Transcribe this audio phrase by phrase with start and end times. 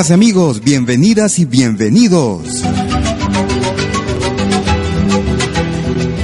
[0.00, 2.62] Amigas y amigos, bienvenidas y bienvenidos.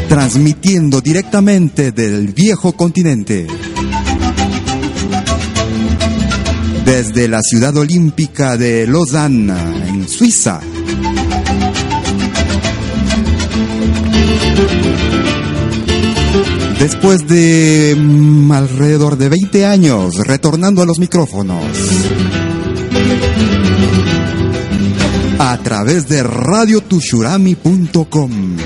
[0.08, 3.46] Transmitiendo directamente del viejo continente.
[6.86, 9.52] Desde la ciudad olímpica de Lausanne,
[9.88, 10.60] en Suiza.
[16.78, 21.66] Después de mm, alrededor de 20 años retornando a los micrófonos.
[25.38, 28.56] A través de radiotushurami.com.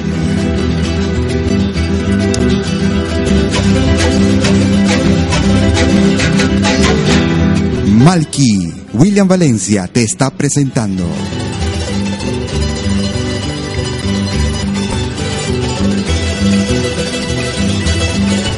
[8.01, 11.07] Malky, William Valencia te está presentando.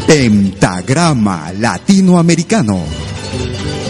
[0.07, 2.85] Pentagrama Latinoamericano.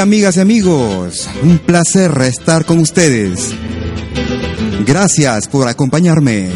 [0.00, 3.54] Amigas y amigos, un placer estar con ustedes.
[4.86, 6.50] Gracias por acompañarme.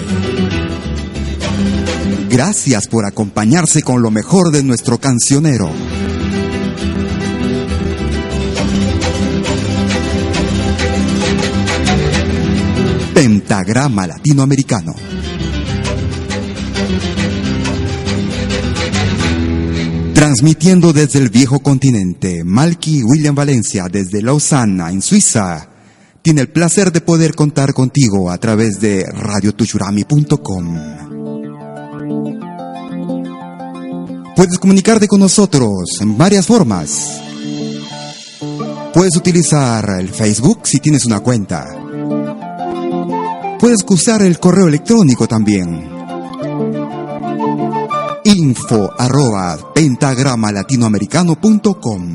[2.28, 5.70] Gracias por acompañarse con lo mejor de nuestro cancionero.
[13.14, 15.09] Pentagrama Latinoamericano.
[20.30, 25.68] Transmitiendo desde el viejo continente, Malky William Valencia desde Lausana, en Suiza,
[26.22, 30.76] tiene el placer de poder contar contigo a través de radiotushurami.com.
[34.36, 37.20] Puedes comunicarte con nosotros en varias formas.
[38.94, 41.66] Puedes utilizar el Facebook si tienes una cuenta.
[43.58, 45.99] Puedes usar el correo electrónico también
[48.24, 52.14] info arroba pentagrama latinoamericano.com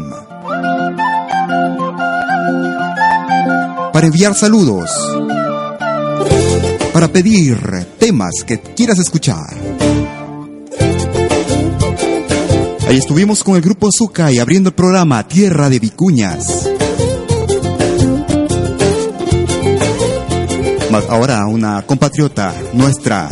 [3.93, 4.89] para enviar saludos,
[6.91, 7.57] para pedir
[7.97, 9.55] temas que quieras escuchar.
[12.89, 16.67] Ahí estuvimos con el grupo Zuka y abriendo el programa Tierra de Vicuñas.
[21.09, 23.29] ahora una compatriota nuestra,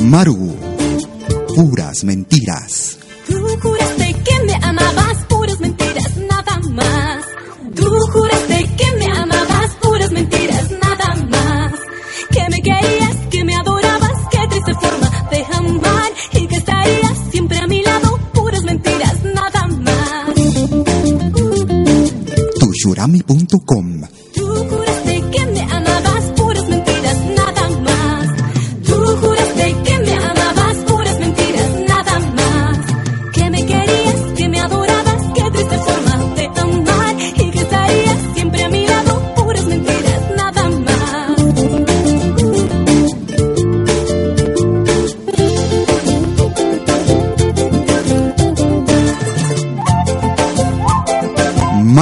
[0.00, 0.73] Maru.
[1.54, 3.03] Puras mentiras.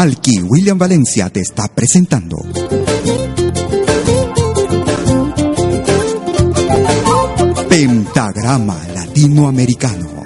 [0.03, 2.37] Malky William Valencia te está presentando.
[7.69, 10.22] Pentagrama Latinoamericano.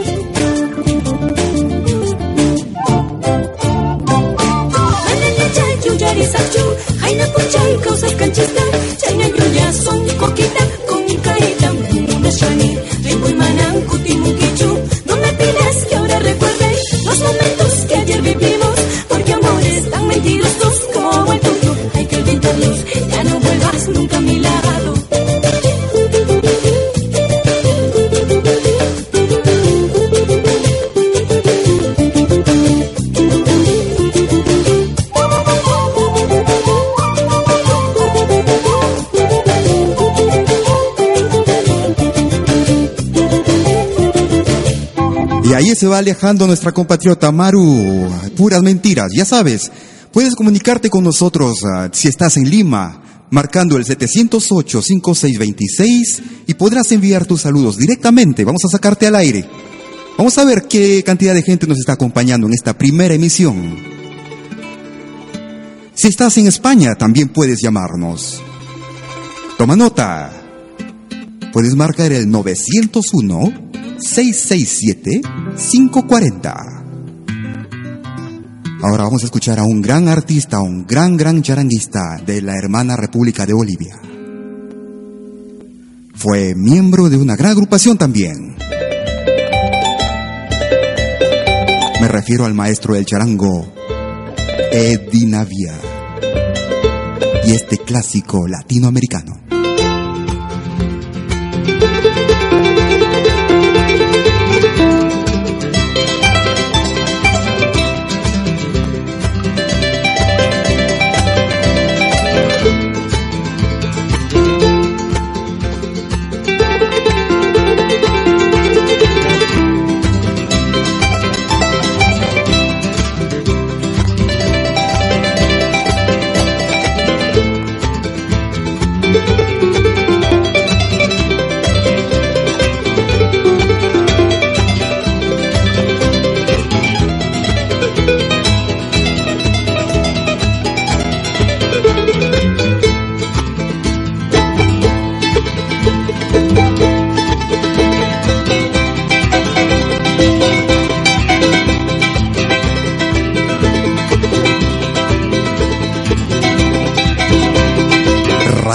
[45.83, 48.09] Se va alejando nuestra compatriota Maru.
[48.37, 49.69] Puras mentiras, ya sabes.
[50.13, 57.25] Puedes comunicarte con nosotros ah, si estás en Lima, marcando el 708-5626 y podrás enviar
[57.25, 58.45] tus saludos directamente.
[58.45, 59.45] Vamos a sacarte al aire.
[60.17, 63.75] Vamos a ver qué cantidad de gente nos está acompañando en esta primera emisión.
[65.95, 68.41] Si estás en España, también puedes llamarnos.
[69.57, 70.31] Toma nota.
[71.51, 76.83] Puedes marcar el 901 667-540.
[78.83, 82.97] Ahora vamos a escuchar a un gran artista, un gran, gran charanguista de la hermana
[82.97, 83.97] República de Bolivia.
[86.15, 88.57] Fue miembro de una gran agrupación también.
[92.01, 93.73] Me refiero al maestro del charango,
[94.73, 95.79] Eddie Navia.
[97.45, 99.43] Y este clásico latinoamericano.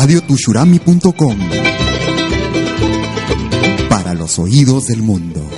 [0.08, 1.36] radiotushurami.com
[3.90, 5.57] para los oídos del mundo.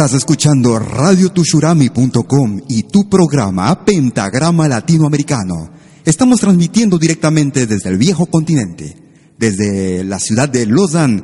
[0.00, 5.72] Estás escuchando radiotushurami.com y tu programa Pentagrama Latinoamericano.
[6.06, 8.96] Estamos transmitiendo directamente desde el viejo continente,
[9.36, 11.22] desde la ciudad de Lausanne,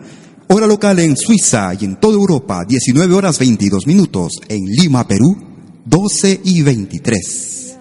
[0.48, 5.34] hora local en Suiza y en toda Europa, 19 horas 22 minutos, en Lima, Perú,
[5.86, 7.76] 12 y 23.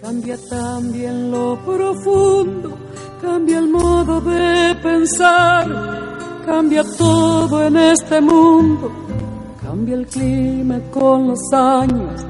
[0.00, 2.78] Cambia también lo profundo,
[3.20, 5.66] cambia el modo de pensar,
[6.46, 9.01] cambia todo en este mundo
[9.82, 12.24] Cambia el clima con los años,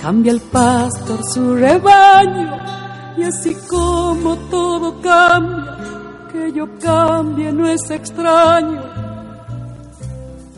[0.00, 2.56] cambia el pastor su rebaño,
[3.18, 8.80] y así como todo cambia, que yo cambie no es extraño.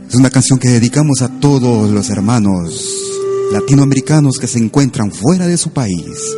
[0.07, 2.85] Es una canción que dedicamos a todos los hermanos
[3.51, 6.37] latinoamericanos que se encuentran fuera de su país.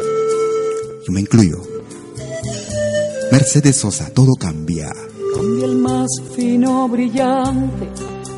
[1.08, 1.56] Yo me incluyo.
[3.32, 4.92] Mercedes Sosa, todo cambia.
[5.34, 8.07] Cambia el más fino brillante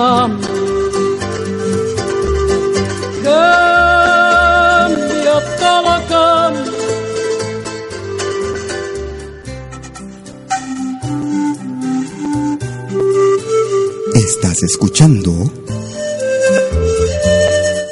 [0.00, 0.48] cambia.
[5.60, 6.72] Todo cambia.
[14.14, 15.32] Estás escuchando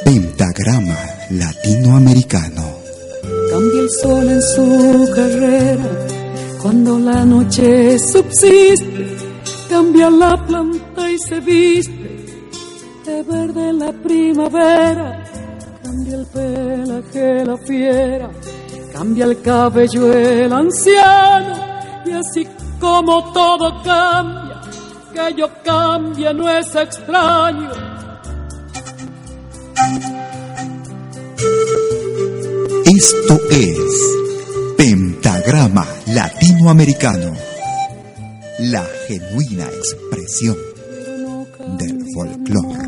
[0.04, 0.98] Pentagrama
[1.30, 2.64] Latinoamericano.
[3.50, 6.06] Cambia el sol en su carrera
[6.62, 9.16] cuando la noche subsiste.
[9.68, 10.88] Cambia la planta
[11.18, 11.98] se viste
[13.28, 15.25] de verde la primavera,
[15.82, 18.30] cambia el pelaje la fiera,
[18.92, 21.54] cambia el cabello el anciano,
[22.06, 22.47] y así
[22.80, 24.61] como todo cambia,
[25.12, 27.70] que yo cambie no es extraño.
[32.85, 34.16] Esto es
[34.76, 37.32] Pentagrama Latinoamericano,
[38.61, 40.56] la genuina expresión
[41.78, 42.88] del folclore.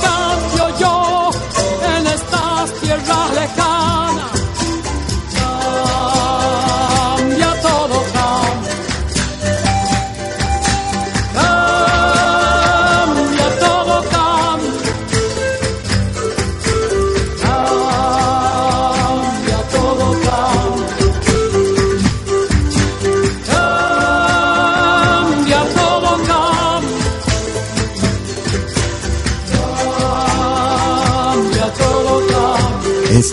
[3.41, 4.40] lejana.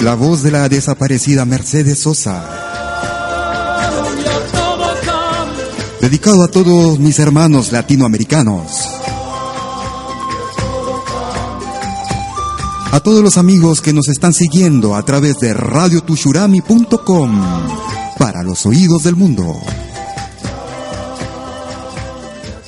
[0.09, 2.43] La voz de la desaparecida Mercedes Sosa.
[6.01, 8.89] Dedicado a todos mis hermanos latinoamericanos.
[12.91, 17.43] A todos los amigos que nos están siguiendo a través de radiotushurami.com
[18.19, 19.61] para los oídos del mundo.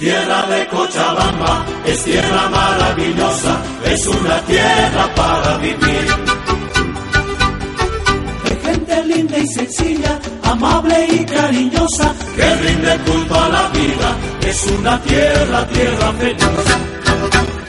[0.00, 6.06] Tierra de Cochabamba es tierra maravillosa, es una tierra para vivir.
[8.44, 14.16] De gente linda y sencilla, amable y cariñosa, que rinde culto a la vida,
[14.48, 16.46] es una tierra, tierra feliz.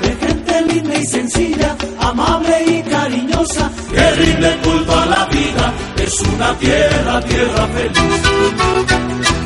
[0.01, 6.21] De gente linda y sencilla, amable y cariñosa, que rinde culto a la vida, es
[6.21, 9.40] una tierra, tierra feliz.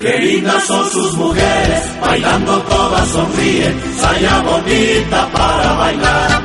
[0.00, 6.42] Qué lindas son sus mujeres, bailando todas sonríen, saya bonita para bailar.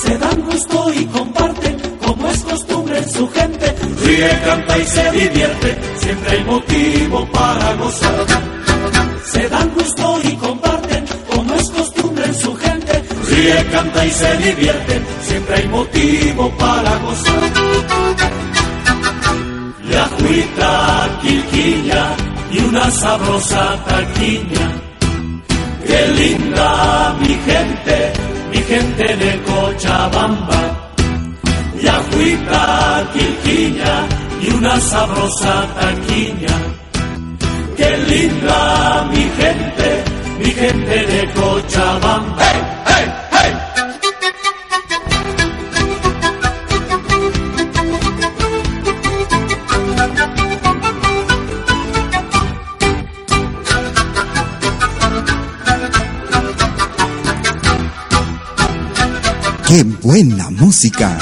[0.00, 5.10] Se dan gusto y comparten, como es costumbre en su gente, ríe, canta y se
[5.12, 8.26] divierte, siempre hay motivo para gozar.
[9.26, 14.36] Se dan gusto y comparten, como es costumbre en su gente, ríe, canta y se
[14.38, 18.15] divierte, siempre hay motivo para gozar.
[20.26, 22.16] Yacuita, quilquilla
[22.50, 24.66] y una sabrosa taquiña.
[25.86, 28.12] Qué linda mi gente,
[28.50, 30.90] mi gente de Cochabamba.
[31.80, 34.06] Yacuita, quilquilla
[34.42, 36.56] y una sabrosa taquiña.
[37.76, 40.04] Qué linda mi gente,
[40.40, 42.75] mi gente de Cochabamba.
[59.66, 61.18] ¡Qué buena música!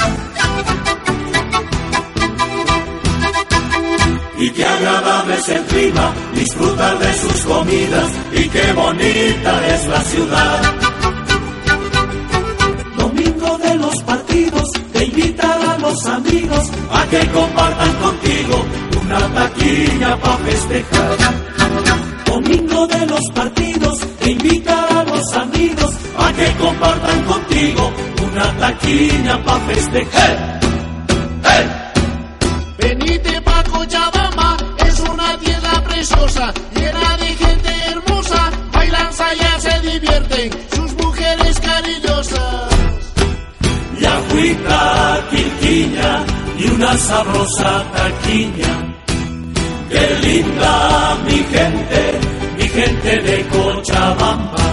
[4.37, 10.01] Y qué agradable es el clima, disfrutar de sus comidas y qué bonita es la
[10.01, 10.61] ciudad.
[12.97, 18.65] Domingo de los partidos, te invitan a los amigos a que compartan contigo
[19.01, 21.17] una taquilla para festejar.
[22.27, 28.04] Domingo de los partidos, te invitan a los amigos a que compartan contigo
[28.35, 30.59] una taquilla para festejar.
[31.47, 31.65] ¡Hey!
[32.77, 39.09] Venite pa' Cochabamba, es una tierra preciosa, llena de gente hermosa, bailan,
[39.41, 42.75] ya se divierten, sus mujeres cariñosas.
[44.01, 46.23] y agüita quilquiña
[46.57, 48.73] y una sabrosa taquiña.
[49.89, 52.01] Qué linda mi gente,
[52.57, 54.65] mi gente de Cochabamba.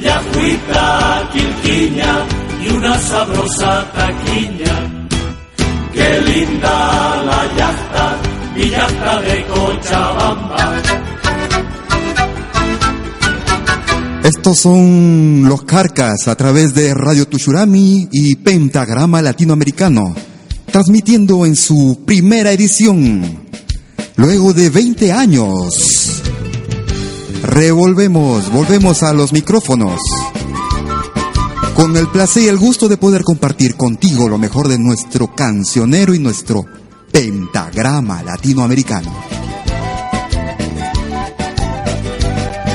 [0.00, 5.08] Y agüita quilquiña y una sabrosa taquiña.
[5.92, 8.18] Qué linda la yachta
[9.20, 10.82] de Cochabamba.
[14.24, 20.14] Estos son los Carcas a través de Radio Tushurami y Pentagrama Latinoamericano,
[20.70, 23.22] transmitiendo en su primera edición.
[24.16, 26.22] Luego de 20 años,
[27.42, 30.00] revolvemos, volvemos a los micrófonos.
[31.78, 36.12] Con el placer y el gusto de poder compartir contigo lo mejor de nuestro cancionero
[36.12, 36.64] y nuestro
[37.12, 39.12] pentagrama latinoamericano.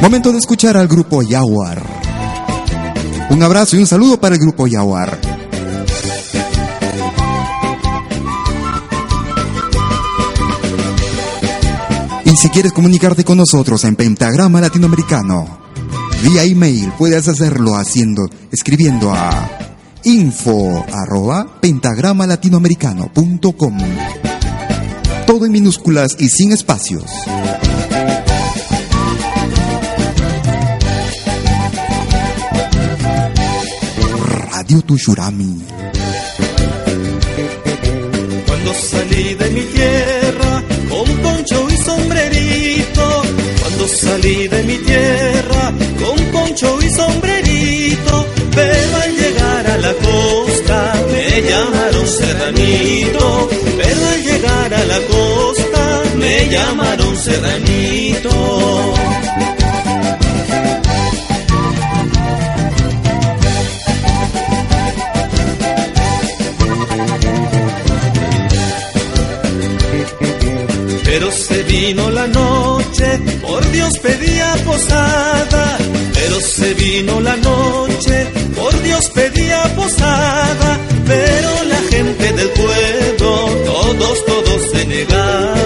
[0.01, 1.83] Momento de escuchar al grupo Yaguar.
[3.29, 5.19] Un abrazo y un saludo para el grupo Yaguar.
[12.23, 15.72] Y si quieres comunicarte con nosotros en Pentagrama Latinoamericano,
[16.23, 19.47] vía email puedes hacerlo haciendo, escribiendo a
[20.03, 23.77] info arroba pentagramalatinoamericano.com.
[25.27, 27.05] Todo en minúsculas y sin espacios.
[34.51, 35.61] Radio Tushurami.
[57.23, 58.29] Serranito.
[71.05, 75.77] Pero se vino la noche, por Dios pedía posada.
[76.13, 80.79] Pero se vino la noche, por Dios pedía posada.
[81.05, 83.31] Pero la gente del pueblo,
[83.65, 85.62] todos, todos se negaban.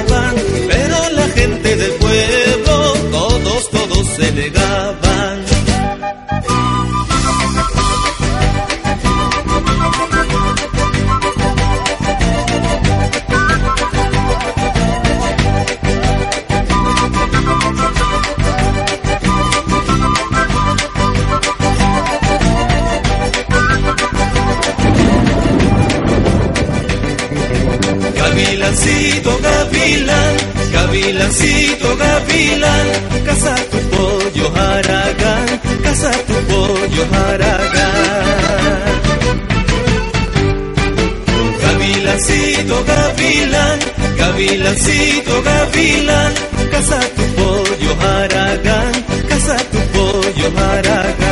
[44.47, 46.33] Gavilancito, gavilán,
[46.71, 48.91] caza tu pollo haragán,
[49.27, 51.26] caza tu pollo haragán.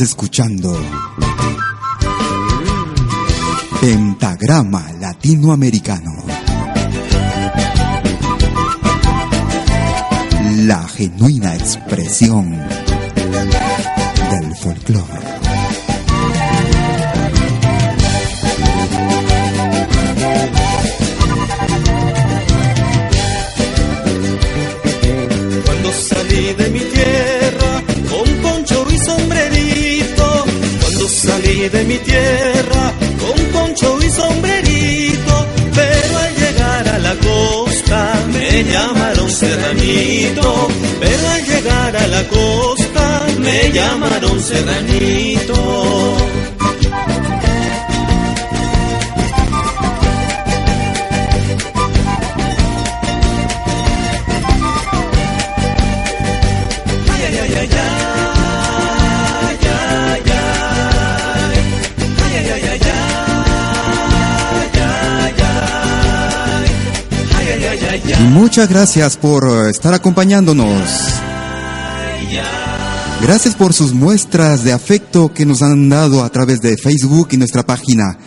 [0.00, 0.76] Escuchando
[3.80, 6.24] Pentagrama Latinoamericano.
[10.66, 12.73] La genuina expresión
[68.20, 71.23] Y muchas gracias por eh, estar acompañándonos.
[73.26, 77.38] Gracias por sus muestras de afecto que nos han dado a través de Facebook y
[77.38, 78.18] nuestra página.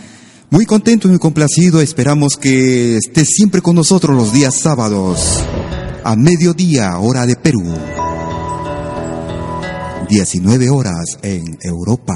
[0.50, 1.80] Muy contento y muy complacido.
[1.80, 5.38] Esperamos que esté siempre con nosotros los días sábados.
[6.02, 7.62] A mediodía, hora de Perú.
[10.10, 12.14] 19 horas en Europa.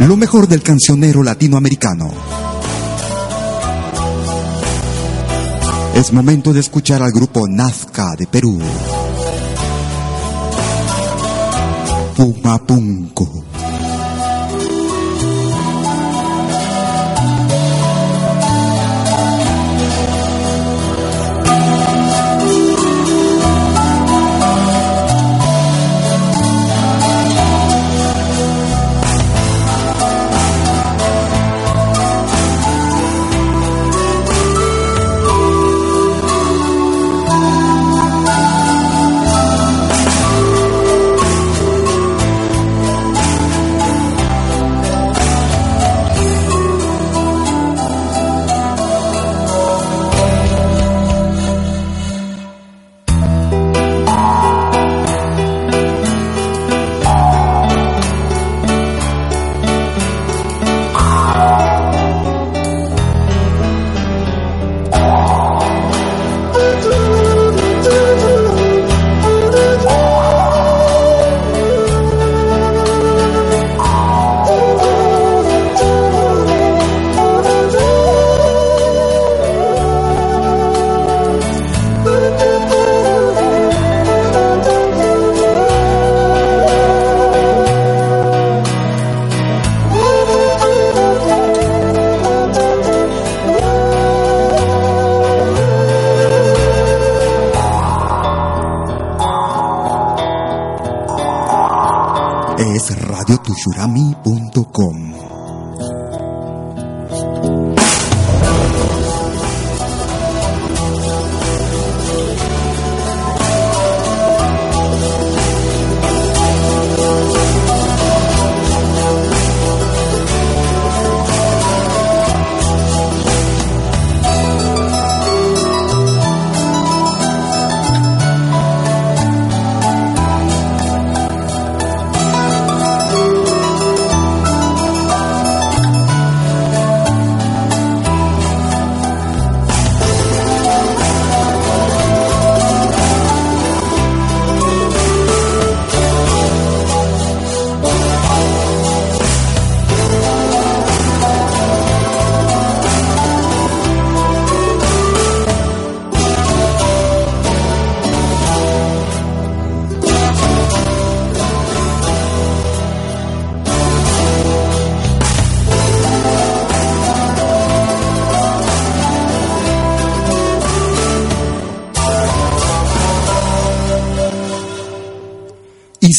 [0.00, 2.45] Lo mejor del cancionero latinoamericano.
[5.96, 8.58] Es momento de escuchar al grupo Nazca de Perú.
[12.14, 13.55] Pumapunco.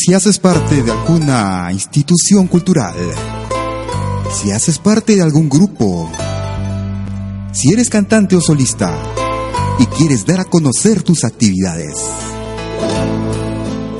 [0.07, 2.95] Si haces parte de alguna institución cultural,
[4.33, 6.09] si haces parte de algún grupo,
[7.51, 8.97] si eres cantante o solista
[9.77, 11.97] y quieres dar a conocer tus actividades,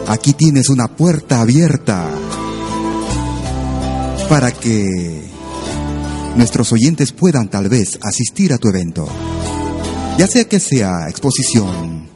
[0.08, 2.10] aquí tienes una puerta abierta
[4.30, 5.30] para que
[6.38, 9.10] nuestros oyentes puedan tal vez asistir a tu evento,
[10.18, 12.08] ya sea que sea exposición,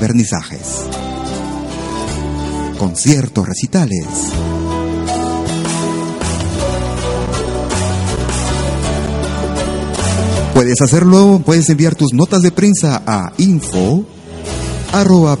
[0.00, 0.86] vernizajes
[2.82, 4.08] conciertos, recitales.
[10.52, 14.04] Puedes hacerlo, puedes enviar tus notas de prensa a info
[14.92, 15.36] arroba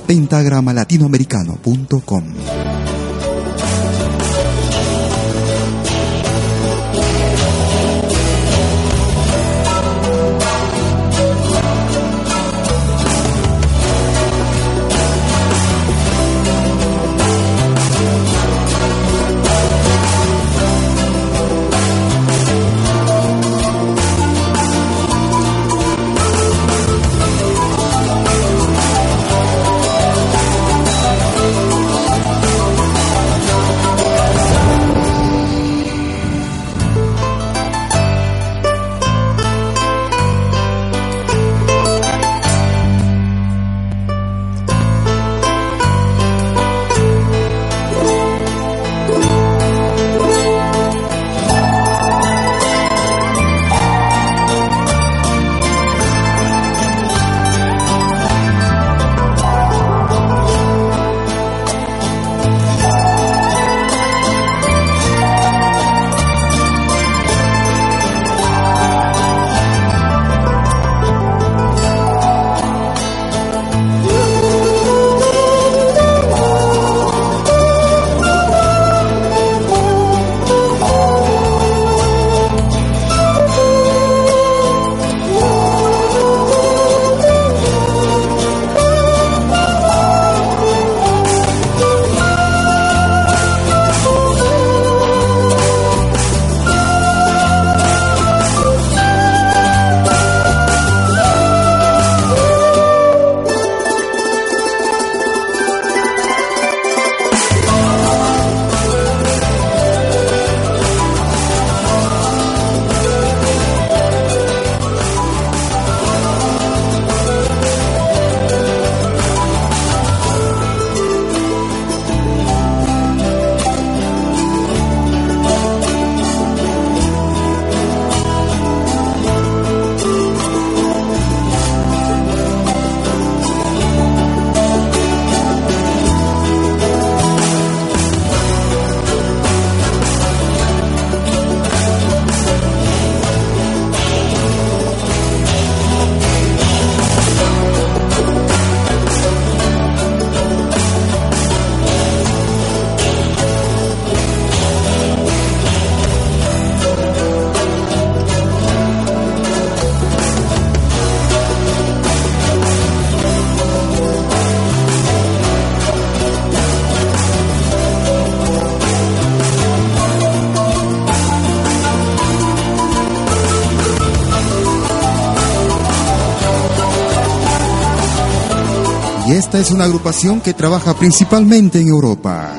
[179.32, 182.52] Esta es una agrupación que trabaja principalmente en Europa.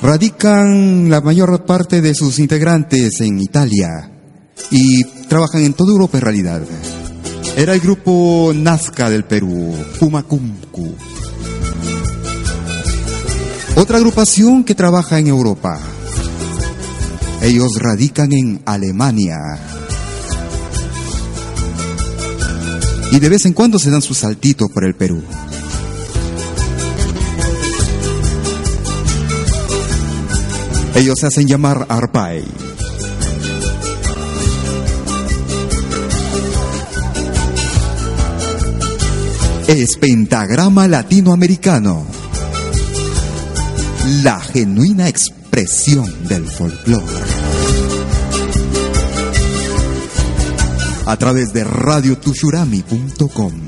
[0.00, 4.08] Radican la mayor parte de sus integrantes en Italia
[4.70, 6.62] y trabajan en toda Europa en realidad.
[7.56, 10.94] Era el grupo Nazca del Perú, Pumacumcu.
[13.74, 15.76] Otra agrupación que trabaja en Europa.
[17.42, 19.38] Ellos radican en Alemania.
[23.12, 25.22] Y de vez en cuando se dan su saltito por el Perú.
[30.96, 32.42] Ellos se hacen llamar Arpay.
[39.68, 42.06] Es pentagrama latinoamericano.
[44.22, 47.35] La genuina expresión del folclore.
[51.06, 53.65] A través de radiotushurami.com.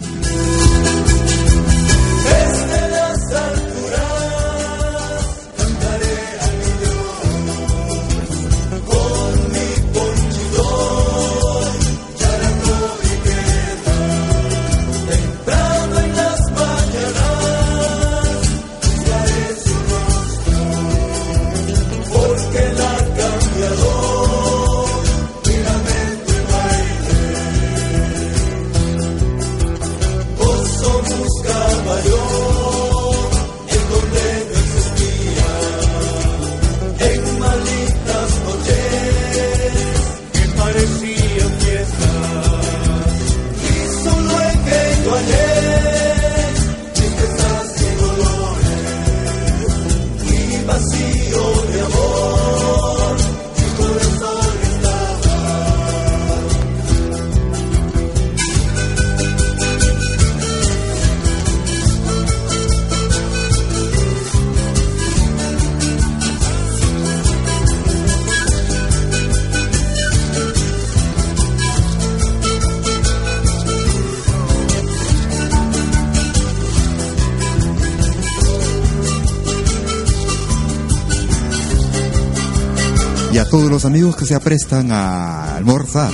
[83.88, 86.12] amigos que se aprestan a almorzar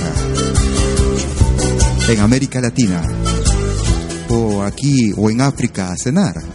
[2.07, 3.01] en América Latina
[4.29, 6.54] o aquí o en África a cenar.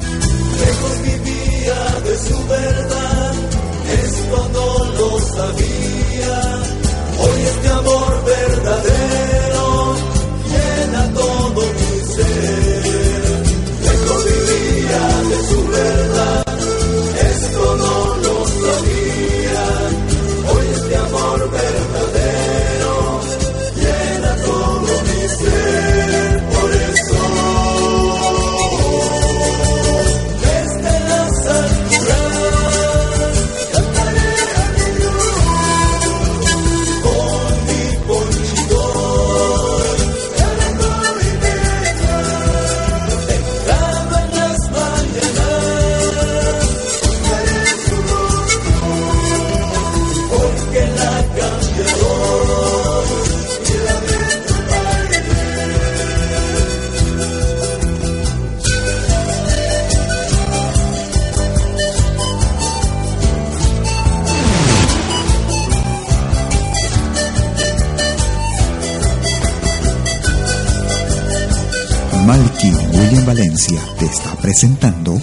[74.50, 75.16] Presentando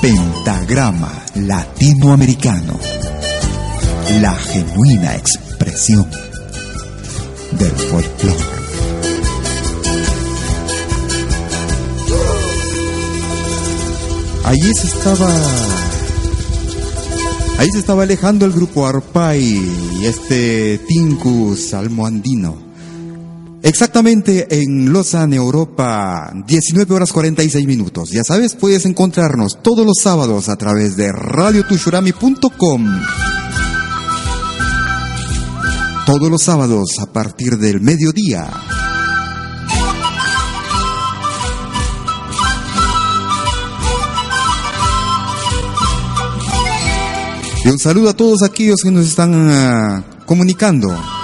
[0.00, 2.80] Pentagrama Latinoamericano,
[4.22, 6.08] la genuina expresión
[7.58, 8.44] del folclore.
[14.44, 15.30] Allí se estaba.
[17.58, 19.60] Ahí se estaba alejando el grupo Arpay
[20.00, 22.65] y este Tincus almoandino.
[23.66, 28.10] Exactamente en Lausanne, Europa, 19 horas 46 minutos.
[28.10, 33.00] Ya sabes, puedes encontrarnos todos los sábados a través de radiotushurami.com.
[36.06, 38.48] Todos los sábados a partir del mediodía.
[47.64, 51.15] Y un saludo a todos aquellos que nos están ah, comunicando.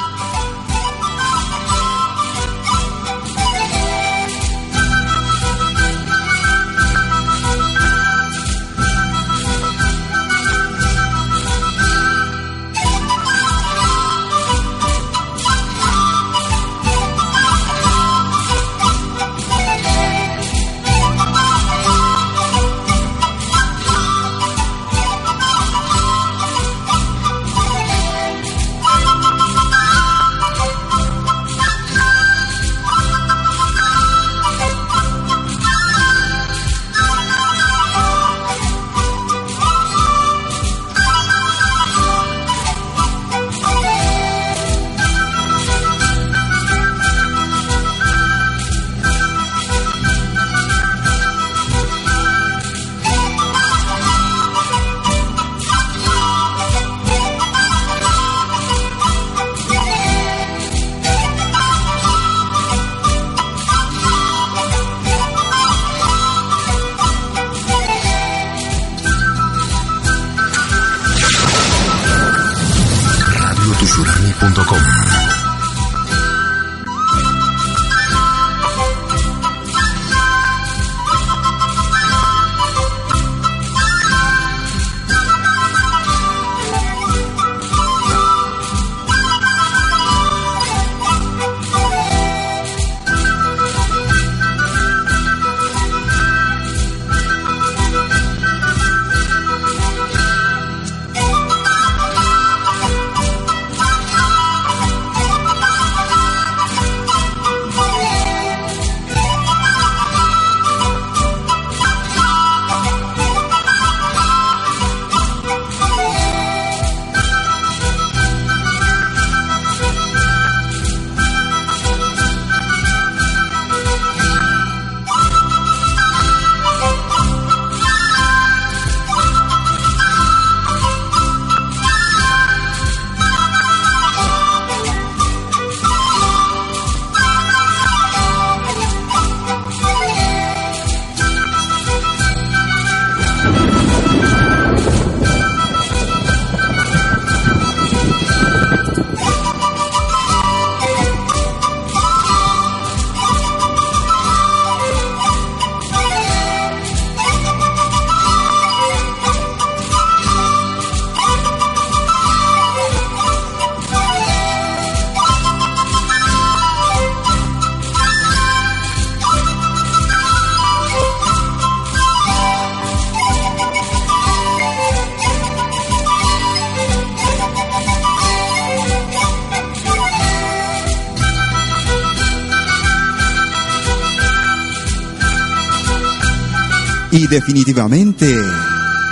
[187.32, 188.30] Definitivamente,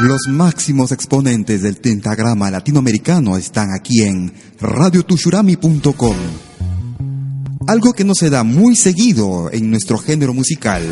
[0.01, 6.17] los máximos exponentes del tentagrama latinoamericano están aquí en radiotushurami.com.
[7.67, 10.83] Algo que no se da muy seguido en nuestro género musical.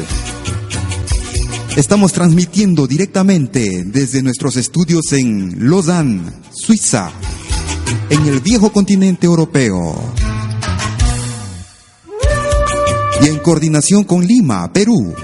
[1.77, 7.11] Estamos transmitiendo directamente desde nuestros estudios en Lausanne, Suiza,
[8.09, 10.15] en el viejo continente europeo.
[13.21, 15.15] Y en coordinación con Lima, Perú.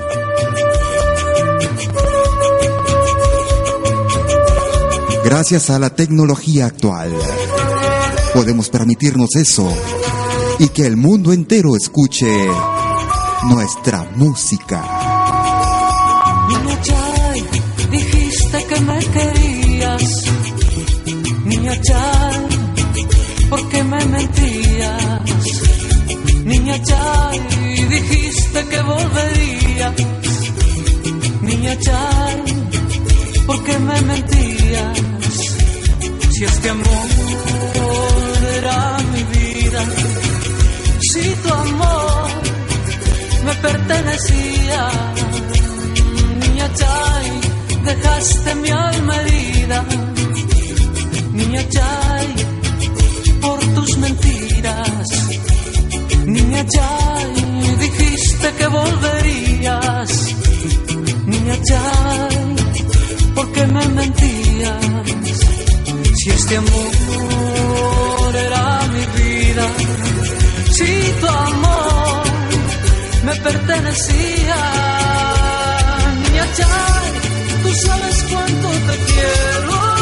[5.24, 7.10] Gracias a la tecnología actual,
[8.34, 9.66] podemos permitirnos eso
[10.58, 12.30] y que el mundo entero escuche
[13.44, 14.84] nuestra música.
[16.48, 17.44] Niña Chay,
[17.90, 20.24] dijiste que me querías.
[21.46, 22.46] Niña Chay,
[23.48, 25.20] ¿por qué me mentías?
[26.44, 27.40] Niña Chay,
[27.88, 29.94] dijiste que volverías.
[31.40, 32.42] Niña Chay,
[33.46, 35.13] ¿por qué me mentías?
[36.46, 37.08] Este amor
[38.58, 39.82] era mi vida,
[41.00, 42.28] si tu amor
[43.46, 44.90] me pertenecía,
[46.42, 47.26] niña Chay,
[47.84, 49.84] dejaste mi alma herida,
[51.32, 52.26] niña Chay,
[53.40, 55.08] por tus mentiras,
[56.26, 60.10] niña Chay, dijiste que volverías,
[61.26, 62.36] niña Chay,
[63.34, 65.43] ¿por qué me mentías?
[66.24, 69.66] Si este amor era mi vida,
[70.70, 72.22] si tu amor
[73.24, 74.56] me pertenecía,
[76.22, 77.12] niña Chay,
[77.62, 79.93] tú sabes cuánto te quiero,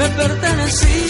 [0.00, 1.09] me pertenecía,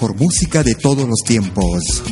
[0.00, 2.02] Mejor música de todos los tiempos.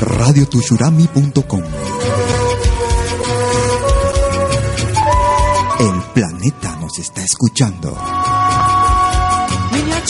[0.00, 1.62] radiotushurami.com
[5.80, 7.94] El planeta nos está escuchando.
[9.72, 10.02] Niña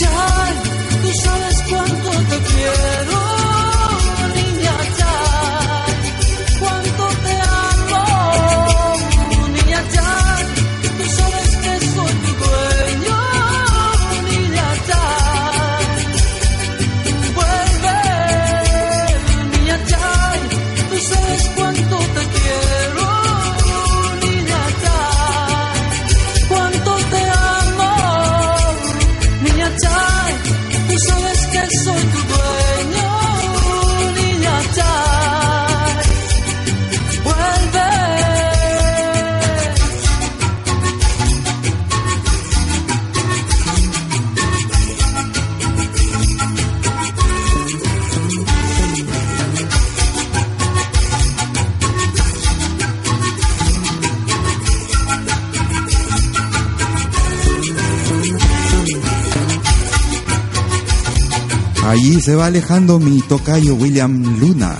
[62.29, 64.76] se va alejando mi tocayo William Luna.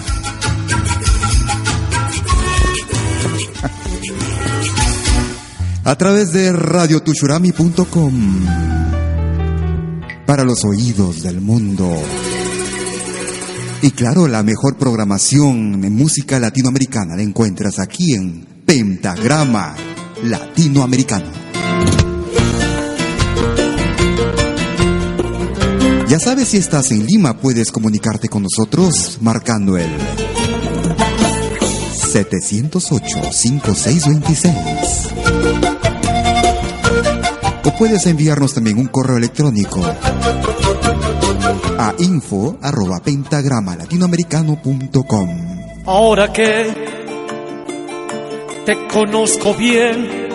[5.83, 8.13] A través de radiotushurami.com
[10.27, 11.91] para los oídos del mundo.
[13.81, 19.75] Y claro, la mejor programación en música latinoamericana la encuentras aquí en Pentagrama
[20.23, 21.38] latinoamericano.
[26.09, 29.91] Ya sabes, si estás en Lima, puedes comunicarte con nosotros marcando el
[32.15, 34.55] 708-5626.
[37.63, 39.83] O puedes enviarnos también un correo electrónico
[41.79, 45.29] a info arroba pentagrama latinoamericano.com.
[45.85, 46.73] Ahora que
[48.65, 50.31] te conozco bien,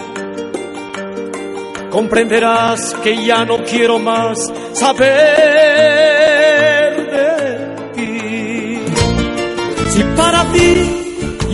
[1.90, 4.53] comprenderás que ya no quiero más
[4.84, 5.04] saber
[7.16, 7.28] de
[7.96, 8.12] ti.
[9.94, 10.72] Si para ti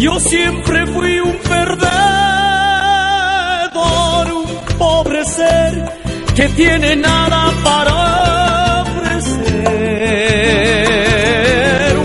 [0.06, 1.94] yo siempre fui un perdedor,
[4.42, 4.48] un
[4.84, 5.72] pobre ser
[6.38, 7.94] que tiene nada para
[8.84, 9.58] ofrecer,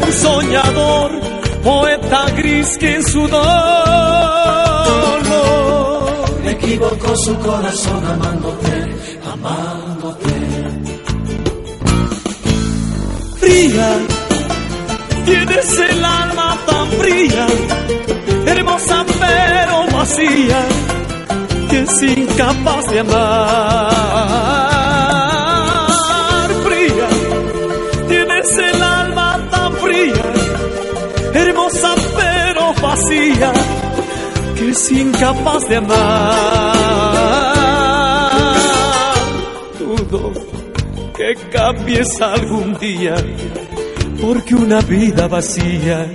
[0.02, 1.10] un soñador,
[1.62, 3.54] poeta gris que en su dolor
[6.54, 8.74] equivocó su corazón amándote.
[15.24, 17.46] Tienes el alma tan fría,
[18.46, 20.64] hermosa pero vacía,
[21.68, 23.90] que es incapaz de amar.
[26.62, 27.08] Fría,
[28.06, 30.22] tienes el alma tan fría,
[31.32, 33.52] hermosa pero vacía,
[34.54, 37.73] que es incapaz de amar.
[41.53, 43.14] Cambies algún día,
[44.20, 46.07] porque una vida vacía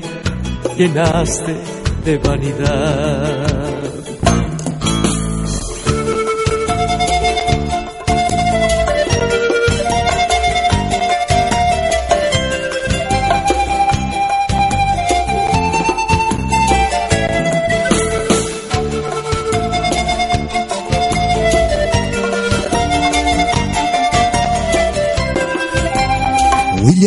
[0.78, 1.56] llenaste
[2.06, 3.39] de vanidad.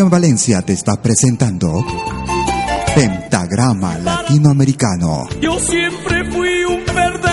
[0.03, 1.85] William Valencia te está presentando
[2.93, 5.29] Pentagrama Latinoamericano.
[5.41, 7.29] Yo siempre fui un perdedor,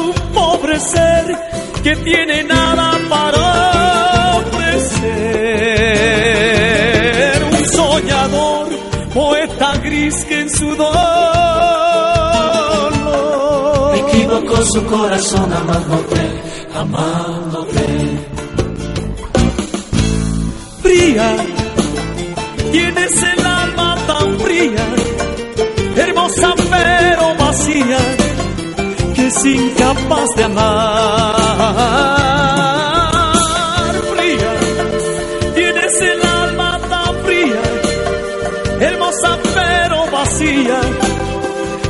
[0.00, 1.38] un pobre ser
[1.82, 5.04] que tiene nada para ofrecer.
[7.52, 8.68] Un soñador,
[9.12, 10.88] poeta gris que en su dolor
[13.92, 16.18] Me equivocó su corazón amándote.
[29.14, 31.34] Que es incapaz de amar.
[34.12, 34.52] Fría.
[35.54, 37.62] Tienes el alma tan fría,
[38.80, 40.80] hermosa pero vacía,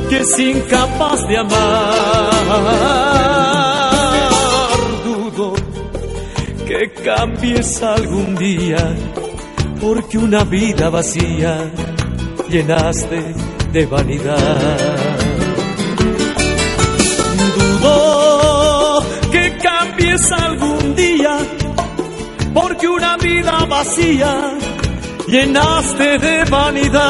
[0.08, 1.58] que es incapaz de amar.
[5.04, 5.54] Dudo
[6.66, 8.94] que cambies algún día,
[9.80, 11.70] porque una vida vacía
[12.48, 13.34] llenaste
[13.72, 15.07] de vanidad.
[20.18, 21.38] Cambies algún día,
[22.54, 24.58] porque una vida vacía
[25.26, 27.02] llenaste de vanidad.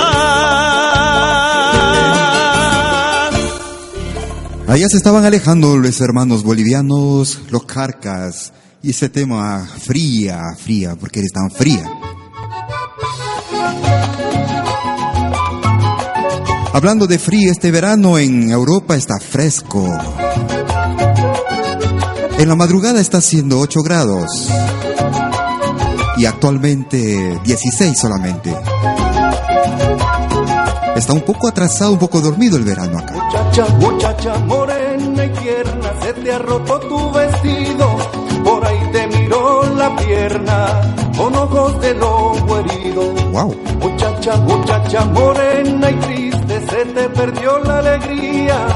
[4.66, 8.52] Allá se estaban alejando los hermanos bolivianos, los carcas,
[8.82, 11.84] y ese tema fría, fría, porque eres tan fría.
[16.74, 19.88] Hablando de frío, este verano en Europa está fresco.
[22.38, 24.48] En la madrugada está haciendo 8 grados
[26.18, 28.54] y actualmente 16 solamente.
[30.94, 33.14] Está un poco atrasado, un poco dormido el verano acá.
[33.14, 37.96] Muchacha, muchacha morena y tierna, se te roto tu vestido.
[38.44, 43.12] Por ahí te miró la pierna, con ojos de lobo herido.
[43.32, 43.56] Wow.
[43.80, 48.66] Muchacha, muchacha morena y triste, se te perdió la alegría.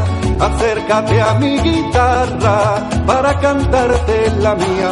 [0.43, 4.90] Acércate a mi guitarra para cantarte la mía.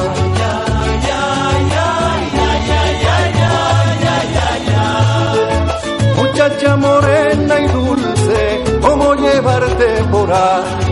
[6.17, 10.91] Muchacha morena y dulce, ¿cómo llevarte por ahí?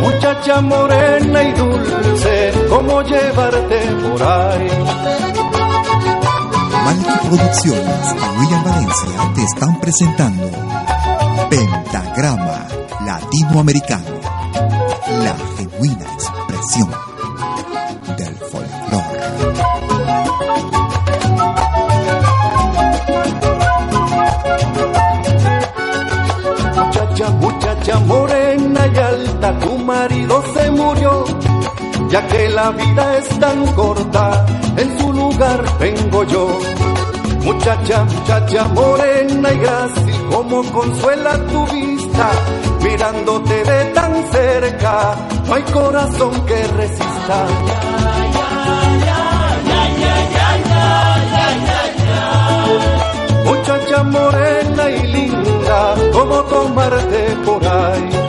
[0.00, 5.29] Muchacha morena y dulce, ¿cómo llevarte por ahí?
[6.84, 10.50] Malky Producciones y William Valencia te están presentando
[11.50, 12.66] Pentagrama
[13.04, 14.04] Latinoamericano,
[15.22, 16.90] la genuina expresión
[18.16, 19.20] del folclore.
[26.76, 30.59] Muchacha, muchacha morena y alta, tu marido se
[32.10, 34.44] ya que la vida es tan corta,
[34.76, 36.58] en su lugar vengo yo.
[37.44, 42.30] Muchacha, muchacha morena y grácil, como consuela tu vista,
[42.82, 47.46] mirándote de tan cerca, no hay corazón que resista.
[53.44, 58.19] Muchacha morena y linda, como tomarte por ahí.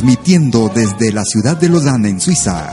[0.00, 2.72] Transmitiendo desde la ciudad de Lausanne, en Suiza.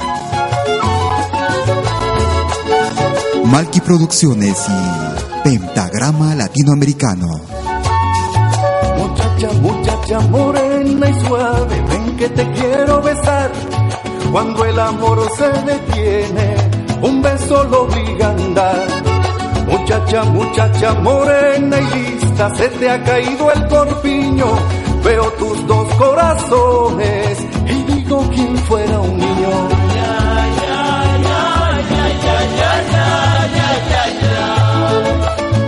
[3.44, 7.28] Malky Producciones y Pentagrama Latinoamericano.
[8.98, 13.52] Muchacha, muchacha morena y suave, ven que te quiero besar.
[14.32, 16.56] Cuando el amor se detiene,
[17.02, 18.88] un beso lo obliga a andar.
[19.68, 24.77] Muchacha, muchacha morena y lista, se te ha caído el corpiño.
[25.08, 29.70] Veo tus dos corazones y digo quién fuera un niño.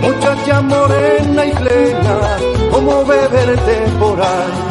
[0.02, 2.18] Muchacha morena y plena,
[2.70, 4.70] como beberte por ahí.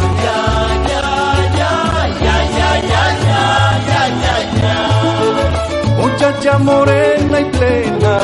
[5.97, 8.19] Muchacha morena y plena,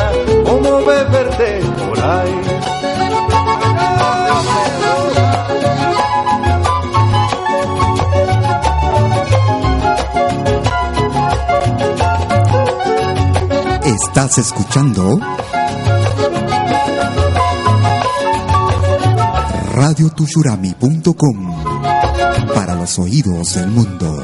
[0.46, 1.74] como beberte por
[14.18, 15.20] Estás escuchando
[19.74, 21.66] radiotushurami.com
[22.53, 24.24] para los oídos del mundo.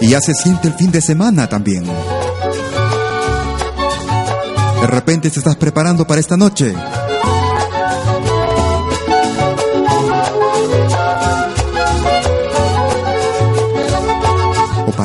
[0.00, 1.84] Y ya se siente el fin de semana también.
[4.80, 6.74] De repente te estás preparando para esta noche.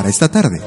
[0.09, 0.59] Esta tarde.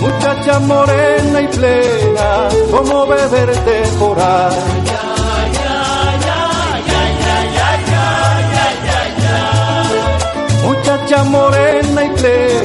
[0.00, 4.56] Muchacha morena y plena, como beberte por ahí.
[10.64, 12.59] Muchacha morena y plena,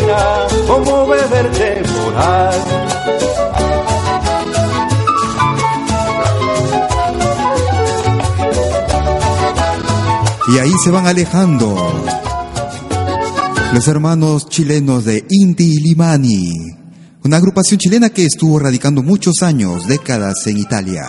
[10.47, 11.75] Y ahí se van alejando
[13.73, 16.53] los hermanos chilenos de Inti Limani,
[17.25, 21.07] una agrupación chilena que estuvo radicando muchos años, décadas en Italia.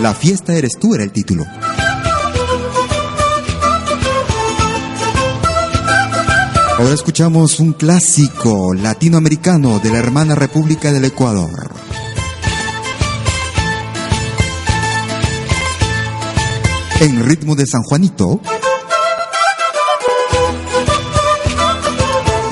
[0.00, 1.46] La fiesta eres tú era el título.
[6.76, 11.70] Ahora escuchamos un clásico latinoamericano de la hermana República del Ecuador.
[17.00, 18.40] En ritmo de San Juanito.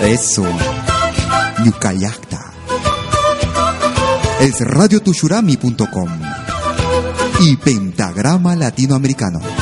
[0.03, 0.47] Eso.
[1.65, 2.53] Yucayacta.
[4.41, 6.09] Es radiotushurami.com
[7.41, 9.62] y Pentagrama Latinoamericano.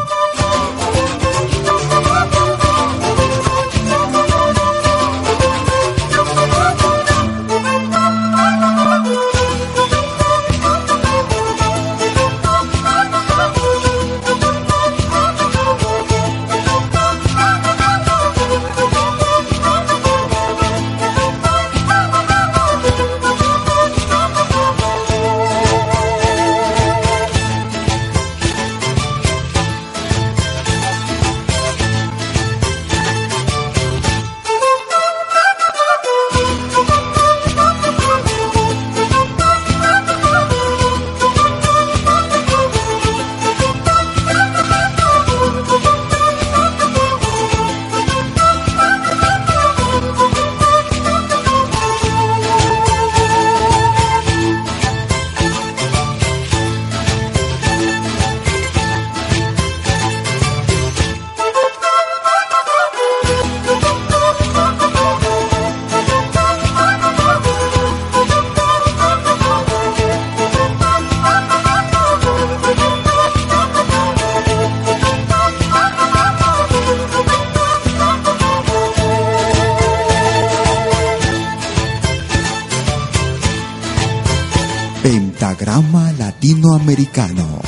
[86.71, 87.60] Latinoamericano.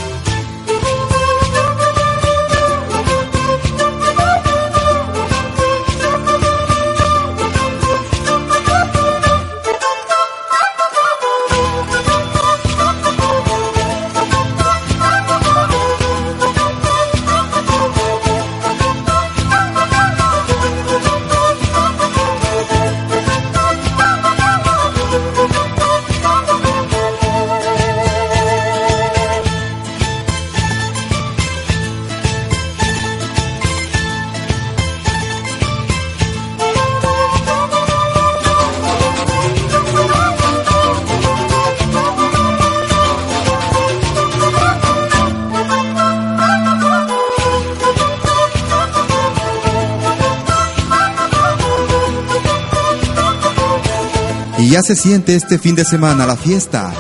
[54.74, 56.92] Ya se siente este fin de semana la fiesta.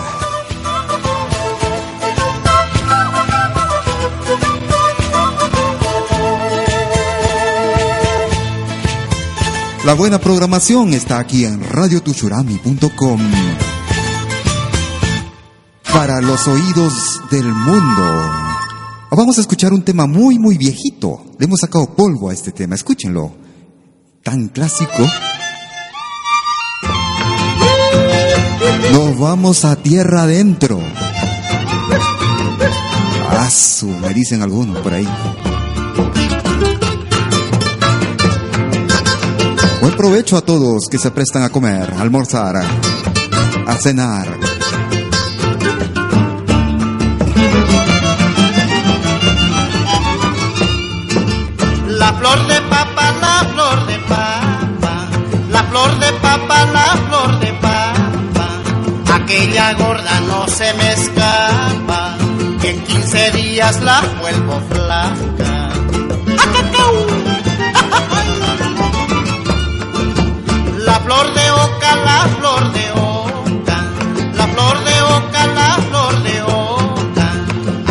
[9.83, 13.19] La buena programación está aquí en radiotuchurami.com.
[15.91, 18.31] Para los oídos del mundo.
[19.09, 21.25] Vamos a escuchar un tema muy, muy viejito.
[21.39, 22.75] Le hemos sacado polvo a este tema.
[22.75, 23.31] Escúchenlo.
[24.21, 25.09] Tan clásico.
[29.05, 30.79] Nos vamos a tierra adentro.
[33.37, 35.05] Asu, me dicen algunos por ahí.
[39.81, 44.39] Buen provecho a todos que se prestan a comer, almorzar, a cenar.
[51.89, 52.62] La flor de
[60.53, 62.15] se me escapa,
[62.61, 65.69] que en 15 días la vuelvo flaca.
[70.85, 73.77] La flor de oca, la flor de oca,
[74.35, 77.27] la flor de oca, la flor de oca.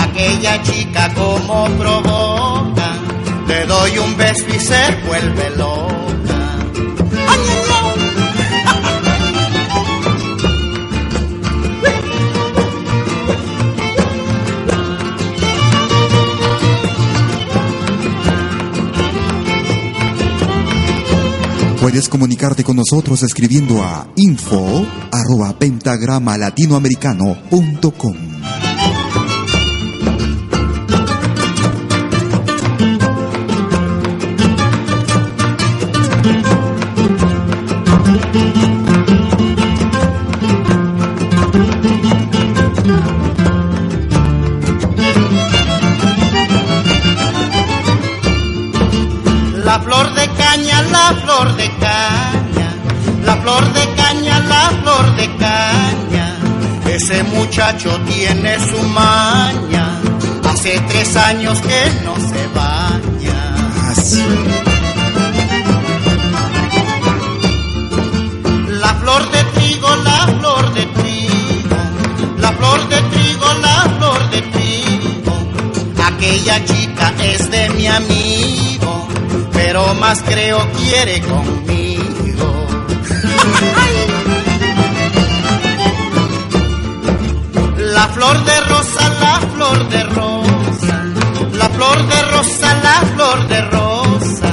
[0.05, 2.93] Aquella chica como provoca,
[3.49, 6.12] le doy un beso y se vuelve loca.
[21.93, 28.17] Puedes comunicarte con nosotros escribiendo a info arroba pentagrama latinoamericano.com.
[49.63, 50.22] La flor de
[51.03, 52.69] la flor de caña,
[53.25, 56.27] la flor de caña, la flor de caña.
[56.97, 59.87] Ese muchacho tiene su maña,
[60.51, 63.41] hace tres años que no se baña.
[68.85, 71.79] La flor de trigo, la flor de trigo,
[72.45, 75.35] la flor de trigo, la flor de trigo.
[76.11, 78.92] Aquella chica es de mi amigo,
[79.65, 82.49] pero más creo quiere conmigo.
[87.95, 91.05] La flor de rosa, la flor de rosa,
[91.61, 94.51] la flor de rosa, la flor de rosa.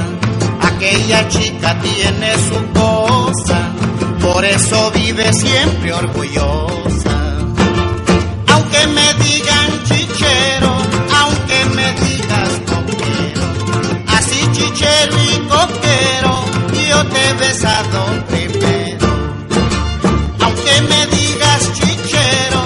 [0.62, 3.58] Aquella chica tiene su cosa,
[4.20, 7.16] por eso vive siempre orgullosa.
[8.52, 10.69] Aunque me digan chichero,
[14.80, 16.32] así chichero y coquero,
[16.88, 19.08] yo te he besado primero.
[20.40, 22.60] Aunque me digas chichero,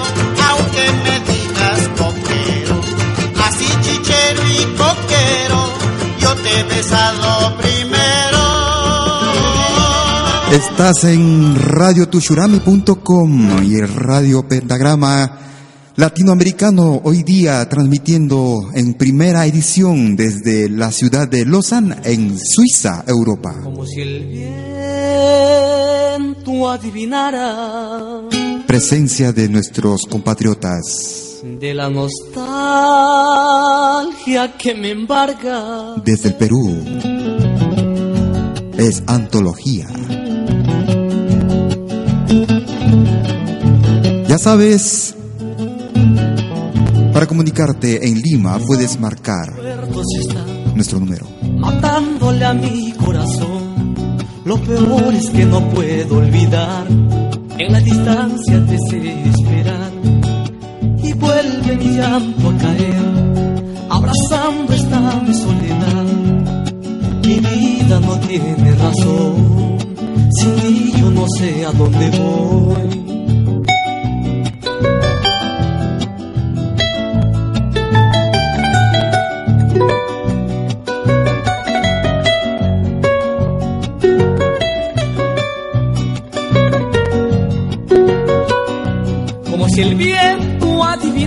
[0.49, 2.75] aunque me digas coquero,
[3.43, 5.59] así chichero y coquero,
[6.19, 8.43] yo te he besado primero.
[10.51, 15.39] Estás en radiotushurami.com y el Radio Pentagrama
[15.97, 23.55] Latinoamericano hoy día transmitiendo en primera edición desde la ciudad de Lausanne en Suiza, Europa.
[23.63, 24.25] Como si el
[26.17, 28.23] viento adivinara
[28.67, 32.35] Presencia de nuestros compatriotas de la nostalgia
[34.57, 35.95] que me embarga.
[36.03, 36.77] desde el Perú.
[38.77, 39.87] Es antología.
[44.27, 45.15] Ya sabes,
[47.15, 49.53] Para comunicarte en Lima puedes marcar
[50.75, 51.25] nuestro número.
[51.59, 53.95] Matándole a mi corazón,
[54.43, 56.85] lo peor es que no puedo olvidar.
[57.57, 59.91] En la distancia te sé esperar
[61.01, 66.03] y vuelve mi llanto a caer, abrazando esta mi soledad.
[67.25, 69.77] Mi vida no tiene razón,
[70.31, 73.04] sin ti yo no sé a dónde voy.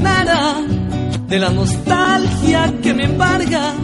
[0.00, 3.74] De la nostalgia que me embarga.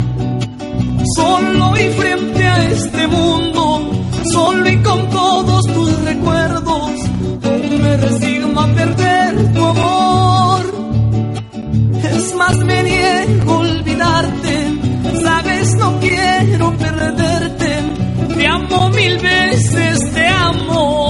[1.16, 3.90] Solo y frente a este mundo,
[4.32, 6.90] solo y con todos tus recuerdos,
[7.82, 10.62] me resigno a perder tu amor.
[12.12, 14.54] Es más, me niego a olvidarte,
[15.22, 17.70] sabes, no quiero perderte.
[18.36, 21.03] Te amo mil veces, te amo.